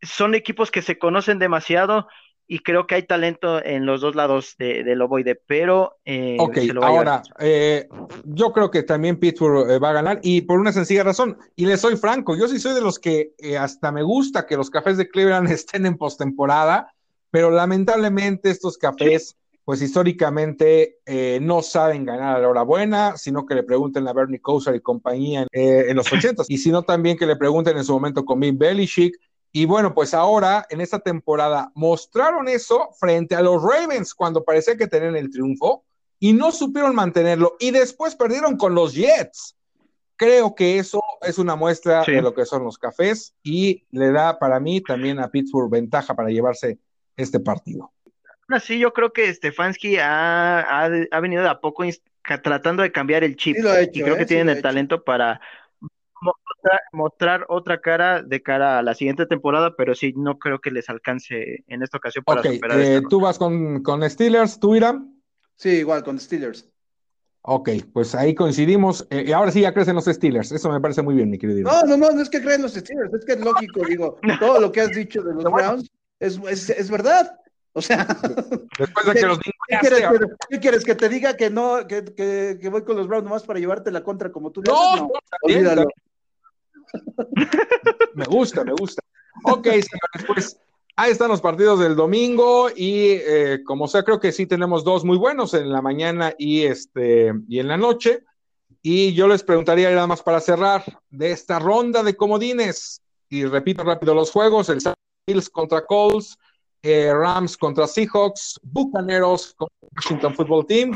Son 0.00 0.34
equipos 0.34 0.70
que 0.70 0.82
se 0.82 0.98
conocen 0.98 1.38
demasiado 1.38 2.08
y 2.48 2.60
creo 2.60 2.86
que 2.86 2.96
hay 2.96 3.02
talento 3.04 3.62
en 3.62 3.86
los 3.86 4.00
dos 4.00 4.16
lados 4.16 4.56
de, 4.58 4.82
del 4.82 5.02
ovoide, 5.02 5.34
pero 5.34 5.98
eh, 6.04 6.36
ok, 6.40 6.58
ahora 6.82 7.22
yo 8.24 8.52
creo 8.52 8.70
que 8.70 8.82
también 8.82 9.20
Pittsburgh 9.20 9.82
va 9.82 9.90
a 9.90 9.92
ganar 9.92 10.20
y 10.22 10.40
por 10.40 10.58
una 10.58 10.72
sencilla 10.72 11.04
razón, 11.04 11.38
y 11.54 11.66
le 11.66 11.76
soy 11.76 11.96
franco, 11.96 12.36
yo 12.36 12.48
sí 12.48 12.58
soy 12.58 12.74
de 12.74 12.80
los 12.80 12.98
que 12.98 13.32
hasta 13.60 13.92
me 13.92 14.02
gusta 14.02 14.46
que 14.46 14.56
los 14.56 14.70
cafés 14.70 14.96
de 14.96 15.08
Cleveland 15.08 15.48
estén 15.52 15.86
en 15.86 15.96
postemporada, 15.96 16.92
pero 17.30 17.50
lamentablemente 17.50 18.50
estos 18.50 18.78
cafés 18.78 19.36
pues 19.68 19.82
históricamente 19.82 20.96
eh, 21.04 21.40
no 21.42 21.60
saben 21.60 22.06
ganar 22.06 22.36
a 22.36 22.38
la 22.38 22.48
hora 22.48 22.62
buena, 22.62 23.18
sino 23.18 23.44
que 23.44 23.54
le 23.54 23.62
pregunten 23.62 24.08
a 24.08 24.14
Bernie 24.14 24.40
Kosar 24.40 24.74
y 24.74 24.80
compañía 24.80 25.46
eh, 25.52 25.84
en 25.88 25.94
los 25.94 26.10
80 26.10 26.44
y 26.48 26.56
sino 26.56 26.84
también 26.84 27.18
que 27.18 27.26
le 27.26 27.36
pregunten 27.36 27.76
en 27.76 27.84
su 27.84 27.92
momento 27.92 28.24
con 28.24 28.40
Bill 28.40 28.56
Belichick. 28.56 29.14
Y 29.52 29.64
bueno, 29.64 29.94
pues 29.94 30.14
ahora 30.14 30.66
en 30.70 30.80
esta 30.80 30.98
temporada 30.98 31.72
mostraron 31.74 32.48
eso 32.48 32.90
frente 32.98 33.34
a 33.34 33.40
los 33.40 33.62
Ravens 33.62 34.14
cuando 34.14 34.44
parecía 34.44 34.76
que 34.76 34.86
tenían 34.86 35.16
el 35.16 35.30
triunfo 35.30 35.84
y 36.18 36.32
no 36.32 36.52
supieron 36.52 36.94
mantenerlo 36.94 37.56
y 37.58 37.70
después 37.70 38.14
perdieron 38.14 38.56
con 38.56 38.74
los 38.74 38.94
Jets. 38.94 39.56
Creo 40.16 40.54
que 40.54 40.78
eso 40.78 41.00
es 41.22 41.38
una 41.38 41.54
muestra 41.54 42.02
de 42.02 42.20
lo 42.20 42.34
que 42.34 42.44
son 42.44 42.64
los 42.64 42.76
cafés 42.76 43.34
y 43.42 43.84
le 43.90 44.10
da 44.10 44.38
para 44.38 44.58
mí 44.58 44.80
también 44.80 45.20
a 45.20 45.30
Pittsburgh 45.30 45.70
ventaja 45.70 46.14
para 46.14 46.28
llevarse 46.28 46.78
este 47.16 47.38
partido 47.38 47.92
así 48.48 48.78
yo 48.78 48.92
creo 48.92 49.12
que 49.12 49.32
Stefanski 49.32 49.98
ha, 49.98 50.60
ha, 50.60 51.20
venido 51.20 51.42
de 51.42 51.48
a 51.48 51.60
poco 51.60 51.84
tratando 52.42 52.82
de 52.82 52.92
cambiar 52.92 53.24
el 53.24 53.36
chip. 53.36 53.56
y 53.92 54.02
creo 54.02 54.16
que 54.16 54.22
¿eh? 54.22 54.26
tienen 54.26 54.48
el 54.48 54.62
talento 54.62 55.04
para 55.04 55.40
mostrar, 56.92 57.46
otra 57.48 57.80
cara 57.80 58.22
de 58.22 58.42
cara 58.42 58.78
a 58.78 58.82
la 58.82 58.94
siguiente 58.94 59.26
temporada, 59.26 59.74
pero 59.76 59.94
sí, 59.94 60.12
no 60.16 60.38
creo 60.38 60.60
que 60.60 60.70
les 60.70 60.88
alcance 60.88 61.64
en 61.66 61.82
esta 61.82 61.98
ocasión 61.98 62.24
para 62.24 62.42
superar 62.42 62.80
eh, 62.80 63.02
¿Tú 63.08 63.20
vas 63.20 63.38
con, 63.38 63.82
con 63.82 64.08
Steelers, 64.08 64.58
tú 64.58 64.74
Irán? 64.74 65.20
Sí, 65.56 65.70
igual, 65.70 66.02
con 66.04 66.18
Steelers. 66.18 66.68
Ok, 67.42 67.70
pues 67.92 68.14
ahí 68.14 68.34
coincidimos. 68.34 69.06
Eh, 69.10 69.24
y 69.26 69.32
ahora 69.32 69.50
sí 69.50 69.62
ya 69.62 69.72
crecen 69.72 69.94
los 69.94 70.04
Steelers. 70.04 70.52
Eso 70.52 70.70
me 70.70 70.80
parece 70.80 71.02
muy 71.02 71.14
bien, 71.14 71.30
mi 71.30 71.38
querido. 71.38 71.70
No, 71.70 71.82
no, 71.82 71.96
no, 71.96 72.10
no 72.10 72.20
es 72.20 72.28
que 72.28 72.42
creen 72.42 72.62
los 72.62 72.74
Steelers, 72.74 73.12
es 73.14 73.24
que 73.24 73.32
es 73.32 73.40
lógico, 73.40 73.80
digo, 73.86 74.18
todo 74.40 74.60
lo 74.60 74.70
que 74.70 74.82
has 74.82 74.90
dicho 74.90 75.22
de 75.22 75.34
los 75.34 75.44
Browns 75.44 75.90
es, 76.20 76.38
es, 76.48 76.70
es 76.70 76.90
verdad. 76.90 77.38
O 77.72 77.80
sea, 77.80 78.06
después 78.78 79.06
de 79.06 79.14
que 79.14 79.26
los 79.26 79.38
¿qué, 79.38 79.52
quieres, 79.80 80.04
¿qué, 80.48 80.58
quieres, 80.58 80.84
que 80.84 80.94
te 80.94 81.08
diga 81.08 81.36
que 81.36 81.48
no, 81.48 81.86
que, 81.86 82.04
que, 82.04 82.58
que, 82.60 82.68
voy 82.68 82.82
con 82.82 82.96
los 82.96 83.06
Browns 83.06 83.24
nomás 83.24 83.44
para 83.44 83.60
llevarte 83.60 83.90
la 83.92 84.02
contra 84.02 84.32
como 84.32 84.50
tú 84.50 84.62
no, 84.62 84.96
No, 84.96 85.10
olvídalo. 85.42 85.86
Me 88.14 88.24
gusta, 88.24 88.64
me 88.64 88.72
gusta. 88.72 89.02
Ok, 89.44 89.64
señores, 89.66 90.24
pues 90.26 90.60
ahí 90.96 91.12
están 91.12 91.28
los 91.28 91.40
partidos 91.40 91.78
del 91.78 91.94
domingo 91.94 92.68
y 92.74 93.12
eh, 93.12 93.60
como 93.64 93.86
sea, 93.86 94.02
creo 94.02 94.18
que 94.18 94.32
sí 94.32 94.46
tenemos 94.46 94.82
dos 94.82 95.04
muy 95.04 95.16
buenos 95.16 95.54
en 95.54 95.70
la 95.70 95.80
mañana 95.80 96.34
y 96.38 96.62
este 96.62 97.32
y 97.48 97.60
en 97.60 97.68
la 97.68 97.76
noche. 97.76 98.24
Y 98.82 99.14
yo 99.14 99.28
les 99.28 99.42
preguntaría 99.42 99.90
nada 99.90 100.06
más 100.06 100.22
para 100.22 100.40
cerrar 100.40 100.84
de 101.10 101.30
esta 101.32 101.58
ronda 101.58 102.02
de 102.02 102.16
comodines. 102.16 103.00
Y 103.28 103.44
repito 103.44 103.84
rápido 103.84 104.14
los 104.14 104.30
juegos: 104.30 104.68
el 104.68 104.78
Bills 105.26 105.50
contra 105.50 105.84
Colts, 105.84 106.36
eh, 106.82 107.12
Rams 107.12 107.56
contra 107.56 107.86
Seahawks, 107.86 108.58
Bucaneros 108.62 109.54
contra 109.54 109.88
Washington 109.94 110.34
Football 110.34 110.66
Team. 110.66 110.92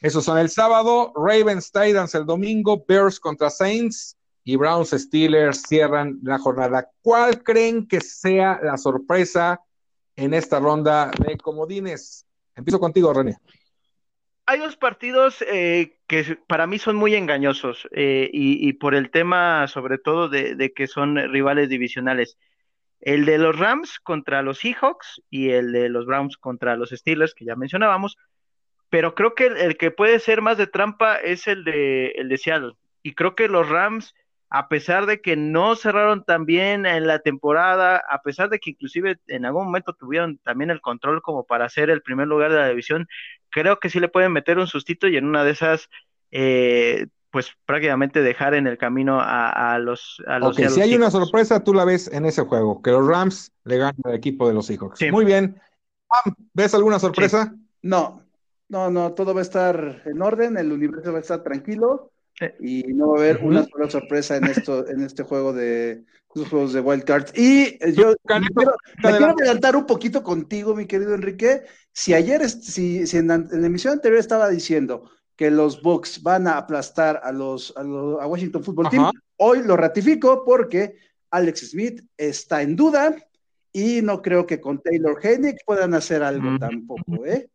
Esos 0.00 0.24
son 0.24 0.38
el 0.38 0.50
sábado, 0.50 1.12
Ravens 1.16 1.72
Titans 1.72 2.14
el 2.14 2.26
domingo, 2.26 2.84
Bears 2.86 3.18
contra 3.18 3.48
Saints 3.48 4.16
y 4.44 4.56
Browns 4.56 4.90
Steelers 4.90 5.62
cierran 5.62 6.18
la 6.22 6.38
jornada. 6.38 6.88
¿Cuál 7.02 7.42
creen 7.42 7.88
que 7.88 8.00
sea 8.00 8.60
la 8.62 8.76
sorpresa 8.76 9.60
en 10.16 10.34
esta 10.34 10.60
ronda 10.60 11.10
de 11.26 11.36
comodines? 11.38 12.26
Empiezo 12.54 12.78
contigo, 12.78 13.12
René. 13.12 13.36
Hay 14.46 14.58
dos 14.58 14.76
partidos 14.76 15.42
eh, 15.48 15.96
que 16.06 16.38
para 16.46 16.66
mí 16.66 16.78
son 16.78 16.96
muy 16.96 17.14
engañosos 17.14 17.88
eh, 17.92 18.28
y, 18.30 18.74
por 18.74 18.94
el 18.94 19.10
tema 19.10 19.66
sobre 19.68 19.96
todo 19.96 20.28
de 20.28 20.72
que 20.76 20.86
son 20.86 21.16
rivales 21.16 21.70
divisionales. 21.70 22.36
El 23.04 23.26
de 23.26 23.36
los 23.36 23.58
Rams 23.58 24.00
contra 24.00 24.40
los 24.40 24.60
Seahawks 24.60 25.20
y 25.28 25.50
el 25.50 25.72
de 25.72 25.90
los 25.90 26.06
Browns 26.06 26.38
contra 26.38 26.74
los 26.74 26.88
Steelers, 26.88 27.34
que 27.34 27.44
ya 27.44 27.54
mencionábamos. 27.54 28.16
Pero 28.88 29.14
creo 29.14 29.34
que 29.34 29.46
el, 29.46 29.76
que 29.76 29.90
puede 29.90 30.18
ser 30.20 30.40
más 30.40 30.56
de 30.56 30.66
trampa 30.66 31.16
es 31.16 31.46
el 31.46 31.64
de, 31.64 32.12
el 32.16 32.30
de 32.30 32.38
Seattle. 32.38 32.72
Y 33.02 33.14
creo 33.14 33.34
que 33.34 33.48
los 33.48 33.68
Rams, 33.68 34.14
a 34.54 34.68
pesar 34.68 35.06
de 35.06 35.20
que 35.20 35.34
no 35.34 35.74
cerraron 35.74 36.22
tan 36.22 36.46
bien 36.46 36.86
en 36.86 37.08
la 37.08 37.18
temporada, 37.18 38.00
a 38.08 38.22
pesar 38.22 38.50
de 38.50 38.60
que 38.60 38.70
inclusive 38.70 39.18
en 39.26 39.44
algún 39.44 39.64
momento 39.64 39.94
tuvieron 39.94 40.38
también 40.44 40.70
el 40.70 40.80
control 40.80 41.22
como 41.22 41.42
para 41.42 41.68
ser 41.68 41.90
el 41.90 42.02
primer 42.02 42.28
lugar 42.28 42.52
de 42.52 42.58
la 42.58 42.68
división, 42.68 43.08
creo 43.50 43.80
que 43.80 43.90
sí 43.90 43.98
le 43.98 44.08
pueden 44.08 44.30
meter 44.30 44.60
un 44.60 44.68
sustito 44.68 45.08
y 45.08 45.16
en 45.16 45.24
una 45.26 45.42
de 45.42 45.50
esas 45.50 45.88
eh, 46.30 47.08
pues 47.32 47.50
prácticamente 47.66 48.22
dejar 48.22 48.54
en 48.54 48.68
el 48.68 48.78
camino 48.78 49.18
a, 49.20 49.76
los 49.80 50.22
a 50.28 50.38
los, 50.38 50.54
si 50.54 50.80
hay 50.80 50.94
una 50.94 51.10
sorpresa, 51.10 51.64
tú 51.64 51.74
la 51.74 51.84
ves 51.84 52.08
en 52.12 52.24
ese 52.24 52.42
juego, 52.42 52.80
que 52.80 52.92
los 52.92 53.04
Rams 53.04 53.50
le 53.64 53.78
ganan 53.78 53.96
al 54.04 54.14
equipo 54.14 54.46
de 54.46 54.54
los 54.54 54.66
Seahawks. 54.66 55.00
Muy 55.10 55.24
bien. 55.24 55.60
¿Ves 56.52 56.76
alguna 56.76 57.00
sorpresa? 57.00 57.52
No, 57.82 58.22
no, 58.68 58.88
no, 58.88 59.14
todo 59.14 59.34
va 59.34 59.40
a 59.40 59.42
estar 59.42 60.02
en 60.04 60.22
orden, 60.22 60.56
el 60.58 60.70
universo 60.70 61.10
va 61.10 61.18
a 61.18 61.22
estar 61.22 61.42
tranquilo 61.42 62.12
y 62.60 62.82
no 62.94 63.08
va 63.08 63.16
a 63.16 63.20
haber 63.20 63.44
una 63.44 63.64
sola 63.64 63.90
sorpresa 63.90 64.36
en 64.36 64.44
esto, 64.44 64.88
en 64.88 65.02
este 65.02 65.22
juego 65.22 65.52
de 65.52 66.04
los 66.34 66.48
juegos 66.48 66.72
de 66.72 66.80
Wild 66.80 67.04
Cards. 67.04 67.32
Y 67.36 67.78
yo 67.92 68.14
me 68.28 68.48
quiero, 68.54 68.74
adelantar 69.02 69.76
un 69.76 69.86
poquito 69.86 70.22
contigo, 70.22 70.74
mi 70.74 70.86
querido 70.86 71.14
Enrique. 71.14 71.62
Si 71.92 72.12
ayer, 72.12 72.48
si, 72.48 73.06
si 73.06 73.16
en 73.18 73.28
la 73.28 73.36
emisión 73.36 73.94
anterior 73.94 74.18
estaba 74.18 74.48
diciendo 74.48 75.10
que 75.36 75.50
los 75.50 75.82
Bucks 75.82 76.22
van 76.22 76.46
a 76.46 76.56
aplastar 76.56 77.20
a 77.22 77.32
los, 77.32 77.72
a, 77.76 77.82
Washington 78.26 78.64
Football 78.64 78.90
Team. 78.90 79.10
Hoy 79.36 79.62
lo 79.62 79.76
ratifico 79.76 80.44
porque 80.44 80.96
Alex 81.30 81.70
Smith 81.70 82.02
está 82.16 82.62
en 82.62 82.76
duda 82.76 83.16
y 83.72 84.02
no 84.02 84.22
creo 84.22 84.46
que 84.46 84.60
con 84.60 84.80
Taylor 84.80 85.18
Hennig 85.20 85.56
puedan 85.66 85.94
hacer 85.94 86.22
algo 86.22 86.56
tampoco, 86.58 87.26
¿eh? 87.26 87.48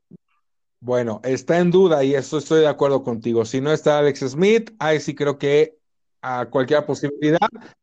Bueno, 0.82 1.20
está 1.24 1.60
en 1.60 1.72
duda 1.72 2.04
y 2.04 2.16
eso 2.16 2.38
estoy 2.38 2.62
de 2.62 2.68
acuerdo 2.68 3.04
contigo. 3.04 3.46
Si 3.46 3.60
no 3.60 3.72
está 3.72 4.00
Alex 4.00 4.20
Smith, 4.20 4.72
ahí 4.80 5.00
sí 5.00 5.14
creo 5.14 5.38
que 5.38 5.78
a 6.22 6.46
cualquier 6.46 6.86
posibilidad. 6.86 7.40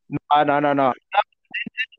No, 0.09 0.45
no, 0.45 0.61
no, 0.61 0.75
no. 0.75 0.93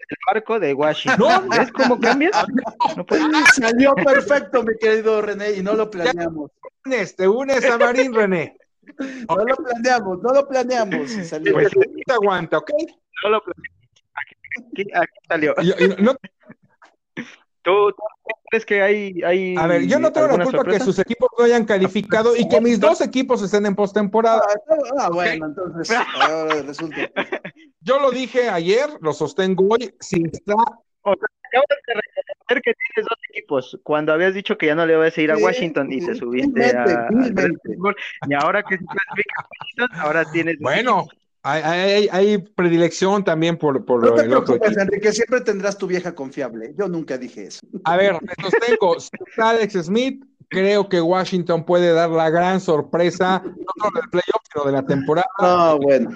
El 0.09 0.17
marco 0.33 0.59
de 0.59 0.73
Washington. 0.73 1.49
¿Ves 1.49 1.71
cómo 1.71 1.99
cambias? 1.99 2.31
Salió 3.55 3.93
perfecto, 3.95 4.63
mi 4.63 4.77
querido 4.77 5.21
René, 5.21 5.51
y 5.51 5.61
no 5.61 5.73
lo 5.73 5.89
planeamos 5.89 6.51
te 7.15 7.27
unes 7.27 7.65
a 7.65 7.77
Marín, 7.77 8.13
René. 8.13 8.57
No 9.27 9.43
lo 9.43 9.55
planeamos, 9.55 10.21
no 10.21 10.33
lo 10.33 10.47
planeamos. 10.47 11.11
Salió. 11.27 11.53
Pues, 11.53 11.69
te 11.71 12.13
aguanta, 12.13 12.57
¿ok? 12.57 12.71
No 13.23 13.29
lo 13.29 13.41
planeamos. 13.43 13.77
Aquí, 14.15 14.87
salió. 15.27 15.53
¿Tú, 17.63 17.93
crees 18.49 18.65
que 18.65 18.81
hay, 18.81 19.21
hay, 19.23 19.55
A 19.57 19.67
ver, 19.67 19.87
yo 19.87 19.99
no 19.99 20.11
tengo 20.11 20.27
la 20.27 20.43
culpa 20.43 20.63
que 20.63 20.79
sus 20.79 20.99
equipos 20.99 21.29
no 21.37 21.45
hayan 21.45 21.65
calificado 21.65 22.35
y 22.35 22.47
que 22.47 22.61
mis 22.61 22.79
dos 22.79 23.01
equipos 23.01 23.41
estén 23.41 23.65
en 23.65 23.75
postemporada. 23.75 24.41
Ah, 24.69 24.75
ah 24.99 25.09
bueno, 25.11 25.47
entonces 25.47 25.95
ahora 26.21 26.61
resulta. 26.61 26.97
Yo 27.81 27.99
lo 27.99 28.11
dije 28.11 28.49
ayer, 28.49 28.89
lo 29.01 29.13
sostengo 29.13 29.65
hoy, 29.69 29.93
si 29.99 30.23
está. 30.23 30.55
O 30.55 31.13
sea, 31.15 31.27
acabas 31.47 31.67
de 31.87 31.93
reconocer 31.93 32.61
que 32.61 32.73
tienes 32.73 33.09
dos 33.09 33.19
equipos. 33.29 33.79
Cuando 33.83 34.11
habías 34.11 34.33
dicho 34.33 34.57
que 34.57 34.65
ya 34.65 34.75
no 34.75 34.85
le 34.85 34.93
ibas 34.93 35.17
a 35.17 35.21
ir 35.21 35.31
a 35.31 35.37
Washington 35.37 35.91
y 35.91 36.05
te 36.05 36.15
subiste 36.15 36.65
a, 36.75 37.07
y 38.27 38.33
ahora 38.33 38.63
que 38.63 38.77
se 38.77 38.85
clasifica 38.85 39.35
a 39.37 39.47
Washington, 39.47 39.99
ahora 40.01 40.25
tienes. 40.31 40.57
Bueno, 40.59 41.07
hay, 41.43 42.09
hay, 42.11 42.37
predilección 42.37 43.23
también 43.23 43.57
por, 43.57 43.85
por 43.85 44.03
no 44.03 44.13
te 44.15 44.23
preocupes, 44.23 44.77
Enrique, 44.77 45.11
siempre 45.13 45.41
tendrás 45.41 45.77
tu 45.77 45.87
vieja 45.87 46.13
confiable. 46.13 46.73
Yo 46.77 46.87
nunca 46.87 47.17
dije 47.17 47.47
eso. 47.47 47.59
A 47.85 47.95
ver, 47.95 48.13
me 48.21 48.33
sostengo. 48.41 48.97
Alex 49.37 49.85
Smith, 49.85 50.23
creo 50.49 50.89
que 50.89 51.01
Washington 51.01 51.65
puede 51.65 51.93
dar 51.93 52.09
la 52.09 52.29
gran 52.29 52.59
sorpresa, 52.59 53.41
no 53.43 53.65
solo 53.77 54.01
del 54.01 54.09
playoff, 54.09 54.41
sino 54.51 54.65
de 54.65 54.71
la 54.71 54.85
temporada. 54.85 55.27
No, 55.39 55.79
bueno. 55.79 56.11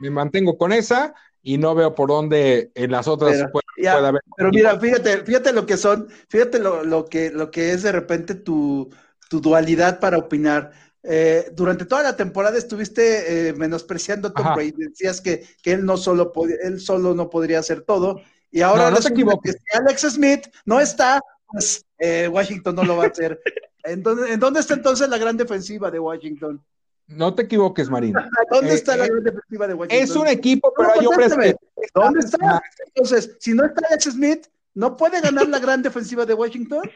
Me 0.00 0.10
mantengo 0.10 0.58
con 0.58 0.72
esa 0.72 1.14
y 1.42 1.58
no 1.58 1.74
veo 1.74 1.94
por 1.94 2.08
dónde 2.08 2.70
en 2.74 2.90
las 2.90 3.08
otras 3.08 3.44
puede, 3.52 3.88
haber. 3.88 4.22
Pero 4.36 4.50
mira, 4.50 4.78
fíjate, 4.78 5.18
fíjate 5.24 5.52
lo 5.52 5.66
que 5.66 5.76
son, 5.76 6.08
fíjate 6.28 6.58
lo, 6.58 6.84
lo, 6.84 7.06
que, 7.06 7.30
lo 7.30 7.50
que 7.50 7.72
es 7.72 7.82
de 7.82 7.92
repente 7.92 8.34
tu, 8.34 8.90
tu 9.28 9.40
dualidad 9.40 10.00
para 10.00 10.18
opinar. 10.18 10.72
Eh, 11.04 11.50
durante 11.52 11.84
toda 11.84 12.02
la 12.02 12.16
temporada 12.16 12.56
estuviste 12.56 13.48
eh, 13.48 13.52
menospreciando 13.54 14.28
a 14.28 14.32
Tom 14.32 14.54
Brady, 14.54 14.72
decías 14.76 15.20
que, 15.20 15.44
que, 15.60 15.72
él 15.72 15.84
no 15.84 15.96
solo 15.96 16.32
él 16.62 16.80
solo 16.80 17.12
no 17.12 17.28
podría 17.28 17.58
hacer 17.58 17.82
todo, 17.82 18.20
y 18.52 18.60
ahora 18.60 18.84
no, 18.84 18.98
no 18.98 19.40
que 19.40 19.52
si 19.52 19.58
Alex 19.72 20.02
Smith 20.12 20.46
no 20.64 20.78
está, 20.78 21.20
pues 21.46 21.84
eh, 21.98 22.28
Washington 22.28 22.76
no 22.76 22.84
lo 22.84 22.96
va 22.96 23.04
a 23.04 23.08
hacer. 23.08 23.40
¿En 23.84 24.02
dónde, 24.02 24.32
¿En 24.32 24.38
dónde, 24.38 24.60
está 24.60 24.74
entonces 24.74 25.08
la 25.08 25.18
gran 25.18 25.36
defensiva 25.36 25.90
de 25.90 25.98
Washington? 25.98 26.62
No 27.08 27.34
te 27.34 27.42
equivoques, 27.42 27.90
Marina. 27.90 28.28
¿Dónde 28.50 28.74
está 28.74 28.96
la 28.96 29.06
gran 29.06 29.24
defensiva 29.24 29.66
de 29.66 29.74
Washington? 29.74 30.04
Es 30.04 30.14
un 30.14 30.28
equipo, 30.28 30.72
pero 30.76 30.92
hay 30.92 31.06
hombres 31.06 31.34
que... 31.34 31.56
¿Dónde 31.94 32.20
está? 32.20 32.62
Entonces, 32.86 33.36
si 33.40 33.54
no 33.54 33.64
está 33.64 33.84
Alex 33.88 34.04
Smith, 34.04 34.46
¿no 34.74 34.96
puede 34.96 35.20
ganar 35.20 35.48
la 35.48 35.58
gran 35.58 35.82
defensiva 35.82 36.24
de 36.24 36.34
Washington? 36.34 36.88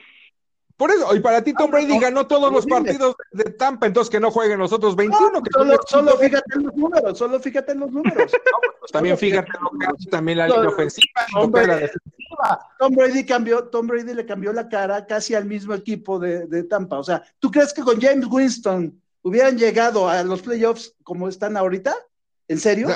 Por 0.77 0.91
eso, 0.91 1.15
y 1.15 1.21
para 1.21 1.43
ti 1.43 1.55
Tom 1.55 1.71
ah, 1.73 1.79
Brady 1.79 1.99
ganó 1.99 2.27
todos 2.27 2.53
los 2.53 2.67
partidos 2.67 3.17
de 3.33 3.45
Tampa, 3.45 3.87
entonces 3.87 4.11
que 4.11 4.21
no 4.21 4.31
jueguen 4.31 4.59
los 4.59 4.73
otros 4.73 4.95
21. 4.95 5.43
que 5.43 5.51
solo, 5.51 5.79
solo 5.87 6.17
fíjate 6.19 6.55
en 6.55 6.65
los 6.65 6.75
números, 6.75 7.19
solo 7.19 7.41
fíjate 7.41 7.73
en 7.73 7.81
los 7.81 7.91
números. 7.91 8.33
Pues 8.79 8.93
también 8.93 9.19
fíjate 9.19 9.49
en 9.57 9.65
lo 9.65 9.71
que 9.81 9.87
hace 9.87 10.11
también 10.11 10.39
la 10.39 10.47
línea 10.47 10.69
ofensiva. 10.69 11.27
Tom 11.33 11.51
Brady, 11.51 11.87
Tom 12.79 12.95
Brady, 12.95 13.27
cambió, 13.27 13.65
Tom 13.65 13.89
Brady 13.89 14.15
le 14.15 14.25
cambió 14.25 14.53
la 14.53 14.69
cara 14.69 15.05
casi 15.07 15.35
al 15.35 15.45
mismo 15.45 15.75
equipo 15.75 16.21
de, 16.21 16.47
de 16.47 16.62
Tampa. 16.62 17.01
O 17.01 17.03
sea, 17.03 17.25
¿tú 17.41 17.51
crees 17.51 17.73
que 17.73 17.83
con 17.83 18.01
James 18.01 18.27
Winston 18.31 19.03
hubieran 19.23 19.59
llegado 19.59 20.09
a 20.09 20.23
los 20.23 20.43
playoffs 20.43 20.95
como 21.03 21.27
están 21.27 21.57
ahorita? 21.57 21.97
¿En 22.47 22.61
serio? 22.61 22.89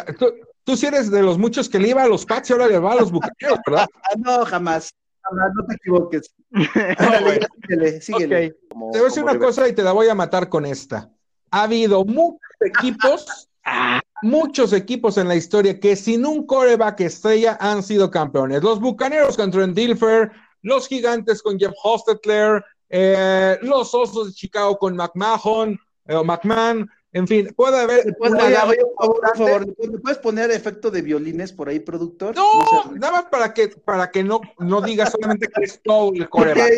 tú, 0.65 0.77
sí 0.77 0.87
eres 0.87 1.11
de 1.11 1.23
los 1.23 1.39
muchos 1.39 1.69
que 1.69 1.81
le 1.81 1.89
iba 1.89 2.05
a 2.05 2.09
los 2.09 2.25
Pats 2.25 2.51
y 2.51 2.53
ahora 2.53 2.69
le 2.69 2.79
va 2.79 2.93
a 2.93 2.97
los 2.97 3.11
Bucaneros, 3.11 3.59
¿verdad? 3.67 3.89
no, 4.19 4.45
jamás 4.45 4.95
no 5.33 5.67
te 5.67 5.75
equivoques. 5.75 6.35
síguele, 8.01 8.51
Te 8.51 8.75
voy 8.75 8.99
a 8.99 9.05
decir 9.05 9.23
una 9.23 9.39
cosa 9.39 9.69
y 9.69 9.73
te 9.73 9.83
la 9.83 9.93
voy 9.93 10.09
a 10.09 10.15
matar 10.15 10.49
con 10.49 10.67
esta. 10.67 11.11
Ha 11.51 11.63
habido 11.63 12.05
muchos 12.05 12.41
equipos, 12.61 13.49
muchos 14.23 14.73
equipos 14.73 15.19
en 15.19 15.29
la 15.29 15.37
historia 15.37 15.79
que 15.79 15.97
sin 15.97 16.27
un 16.27 16.47
coreback 16.47 17.01
estrella 17.01 17.57
han 17.61 17.83
sido 17.83 18.11
campeones. 18.11 18.63
Los 18.63 18.81
Bucaneros 18.81 19.37
con 19.37 19.51
Trent 19.51 19.77
Dilfer, 19.77 20.31
los 20.63 20.87
Gigantes 20.89 21.43
con 21.43 21.59
Jeff 21.59 21.73
Hostetler, 21.83 22.65
eh, 22.89 23.59
los 23.63 23.95
Osos 23.95 24.29
de 24.29 24.33
Chicago 24.33 24.77
con 24.79 24.97
McMahon, 24.97 25.79
eh, 26.07 26.23
McMahon, 26.25 26.89
en 27.13 27.27
fin, 27.27 27.53
puede 27.57 27.81
haber. 27.81 28.15
por 28.17 29.37
favor, 29.37 29.67
¿me 29.67 29.99
puedes 29.99 30.19
poner 30.19 30.51
efecto 30.53 30.91
de 30.91 31.03
violines 31.03 31.53
por 31.53 31.69
ahí, 31.69 31.81
productor? 31.81 32.37
No, 32.37 32.93
nada 32.95 33.13
más 33.13 33.25
para 33.25 33.53
que, 33.53 33.69
para 33.69 34.11
que 34.11 34.23
no, 34.23 34.41
no 34.59 34.81
digas 34.81 35.11
solamente 35.11 35.49
que 35.49 35.65
es 35.65 35.81
todo 35.83 36.13
el 36.15 36.29
coreback. 36.29 36.73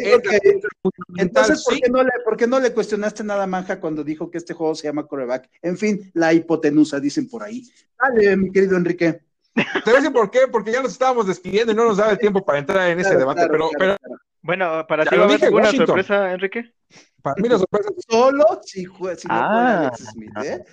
Entonces, 1.17 1.65
¿por, 1.65 1.79
qué 1.79 1.91
no 1.91 2.03
le, 2.03 2.11
¿por 2.25 2.37
qué 2.37 2.47
no 2.47 2.61
le 2.61 2.73
cuestionaste 2.73 3.23
nada 3.25 3.47
Manja 3.47 3.79
cuando 3.79 4.03
dijo 4.03 4.31
que 4.31 4.39
este 4.39 4.55
juego 4.55 4.75
se 4.75 4.89
llama 4.89 5.07
coreback? 5.07 5.51
En 5.61 5.77
fin, 5.77 6.11
la 6.15 6.33
hipotenusa, 6.33 6.99
dicen 6.99 7.29
por 7.29 7.43
ahí. 7.43 7.69
Dale, 8.01 8.37
mi 8.37 8.51
querido 8.51 8.77
Enrique. 8.77 9.21
Te 9.55 9.63
voy 9.85 9.95
a 9.95 9.97
decir 9.97 10.13
por 10.13 10.31
qué, 10.31 10.41
porque 10.51 10.73
ya 10.73 10.83
nos 10.83 10.93
estábamos 10.93 11.27
despidiendo 11.27 11.73
y 11.73 11.77
no 11.77 11.85
nos 11.85 11.99
daba 11.99 12.13
el 12.13 12.19
tiempo 12.19 12.43
para 12.43 12.59
entrar 12.59 12.89
en 12.89 13.01
ese 13.01 13.17
debate, 13.17 13.47
pero, 13.51 13.69
pero 13.79 13.97
bueno, 14.43 14.85
para 14.89 15.05
ti 15.05 15.17
va 15.17 15.23
a 15.23 15.27
haber 15.27 15.45
alguna 15.45 15.71
sorpresa, 15.71 16.33
Enrique. 16.33 16.73
Para 17.23 17.41
mí 17.41 17.49
la 17.49 17.59
sorpresa 17.59 17.91
solo 18.09 18.45
si, 18.65 18.85
si 18.85 19.29
no 19.29 19.35
ah. 19.35 19.79
Alex 19.79 20.05
Smith, 20.13 20.31
¿eh? 20.45 20.65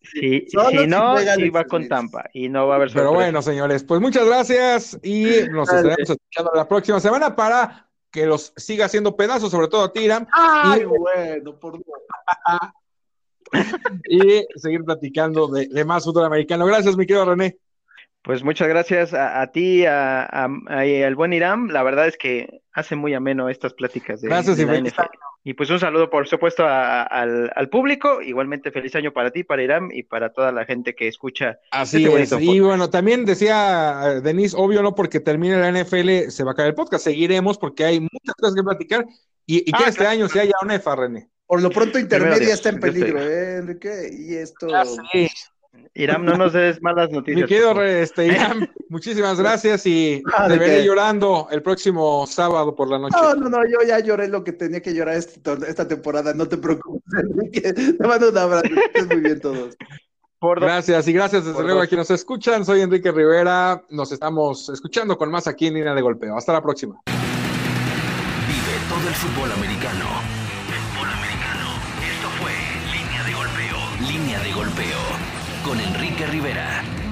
Sí, 0.00 0.46
si 0.48 0.86
no, 0.86 1.18
si 1.18 1.50
va 1.50 1.64
con 1.64 1.88
Tampa 1.88 2.30
y 2.32 2.48
no 2.48 2.68
va 2.68 2.74
a 2.74 2.76
haber 2.76 2.88
sorpresa. 2.88 3.08
Pero 3.08 3.14
bueno, 3.14 3.42
señores, 3.42 3.82
pues 3.82 4.00
muchas 4.00 4.24
gracias 4.24 4.98
y 5.02 5.24
nos 5.50 5.68
estaremos 5.68 6.10
escuchando 6.10 6.52
la 6.54 6.68
próxima 6.68 7.00
semana 7.00 7.34
para 7.34 7.88
que 8.10 8.26
los 8.26 8.52
siga 8.56 8.86
haciendo 8.86 9.16
pedazos, 9.16 9.50
sobre 9.50 9.68
todo 9.68 9.82
a 9.82 9.92
Tiram. 9.92 10.26
Ay, 10.32 10.82
y, 10.82 10.84
bueno, 10.84 11.58
por 11.58 11.80
y 14.08 14.46
seguir 14.56 14.84
platicando 14.84 15.48
de, 15.48 15.68
de 15.68 15.84
más 15.84 16.04
fútbol 16.04 16.24
americano. 16.24 16.64
Gracias, 16.66 16.96
mi 16.96 17.06
querido 17.06 17.24
René. 17.24 17.58
Pues 18.26 18.42
muchas 18.42 18.66
gracias 18.66 19.14
a, 19.14 19.46
ti, 19.52 19.86
a, 19.86 20.24
al 20.24 21.14
buen 21.14 21.32
Irán. 21.32 21.68
La 21.68 21.84
verdad 21.84 22.08
es 22.08 22.16
que 22.16 22.60
hace 22.72 22.96
muy 22.96 23.14
ameno 23.14 23.48
estas 23.48 23.72
pláticas 23.72 24.20
de, 24.20 24.26
gracias, 24.26 24.58
y, 25.44 25.54
pues 25.54 25.70
un 25.70 25.78
saludo, 25.78 26.10
por 26.10 26.26
supuesto, 26.26 26.66
al, 26.66 27.52
al, 27.54 27.68
público. 27.68 28.20
Igualmente, 28.20 28.72
feliz 28.72 28.96
año 28.96 29.12
para 29.12 29.30
ti, 29.30 29.44
para 29.44 29.62
Irán 29.62 29.90
y 29.92 30.02
para 30.02 30.32
toda 30.32 30.50
la 30.50 30.64
gente 30.64 30.96
que 30.96 31.06
escucha. 31.06 31.60
Así 31.70 32.04
este 32.04 32.36
es. 32.36 32.42
Y 32.42 32.58
bueno, 32.58 32.90
también 32.90 33.24
decía 33.24 34.00
eh, 34.06 34.20
Denise, 34.22 34.56
obvio, 34.58 34.82
no 34.82 34.96
porque 34.96 35.20
termine 35.20 35.60
la 35.60 35.70
NFL 35.70 36.30
se 36.30 36.42
va 36.42 36.50
a 36.50 36.54
caer 36.56 36.70
el 36.70 36.74
podcast. 36.74 37.04
Seguiremos 37.04 37.58
porque 37.58 37.84
hay 37.84 38.00
muchas 38.00 38.34
cosas 38.36 38.56
que 38.56 38.64
platicar 38.64 39.06
y, 39.46 39.70
que 39.70 39.84
ah, 39.84 39.88
este 39.88 40.04
año 40.04 40.28
se 40.28 40.40
haya 40.40 40.54
una 40.64 40.74
EFA, 40.74 40.96
René. 40.96 41.30
Por 41.46 41.62
lo 41.62 41.70
pronto, 41.70 41.96
intermedia 41.96 42.54
está 42.54 42.70
en 42.70 42.80
peligro, 42.80 43.22
¿eh, 43.22 43.58
Enrique? 43.58 44.10
Y 44.12 44.34
esto. 44.34 44.66
Iram, 45.94 46.24
no 46.24 46.36
nos 46.36 46.52
des 46.52 46.82
malas 46.82 47.10
noticias. 47.10 47.42
Mi 47.42 47.48
querido 47.48 47.82
este, 47.82 48.26
Iram, 48.26 48.66
muchísimas 48.88 49.40
gracias 49.40 49.86
y 49.86 50.22
ah, 50.36 50.46
te 50.48 50.58
veré 50.58 50.84
llorando 50.84 51.48
el 51.50 51.62
próximo 51.62 52.26
sábado 52.26 52.74
por 52.74 52.88
la 52.88 52.98
noche. 52.98 53.16
No, 53.20 53.34
no, 53.34 53.48
no, 53.48 53.58
yo 53.66 53.78
ya 53.86 53.98
lloré 54.00 54.28
lo 54.28 54.44
que 54.44 54.52
tenía 54.52 54.82
que 54.82 54.94
llorar 54.94 55.16
esta, 55.16 55.54
esta 55.66 55.88
temporada, 55.88 56.34
no 56.34 56.46
te 56.46 56.58
preocupes, 56.58 57.02
Enrique. 57.22 57.72
Te 57.72 58.06
mando 58.06 58.28
un 58.30 58.38
abrazo, 58.38 58.68
muy 59.08 59.20
bien 59.20 59.40
todos. 59.40 59.76
gracias 60.40 61.08
y 61.08 61.12
gracias 61.12 61.46
desde 61.46 61.62
luego 61.62 61.80
a 61.80 61.86
quienes 61.86 62.10
nos 62.10 62.18
escuchan. 62.18 62.64
Soy 62.64 62.82
Enrique 62.82 63.10
Rivera. 63.10 63.82
Nos 63.90 64.12
estamos 64.12 64.68
escuchando 64.68 65.16
con 65.16 65.30
más 65.30 65.46
aquí 65.46 65.66
en 65.66 65.74
Línea 65.74 65.94
de 65.94 66.02
Golpeo. 66.02 66.36
Hasta 66.36 66.52
la 66.52 66.62
próxima. 66.62 67.00
Vive 67.06 68.76
todo 68.88 69.08
el 69.08 69.14
fútbol 69.14 69.52
americano. 69.52 70.45
Rivera. 76.46 77.05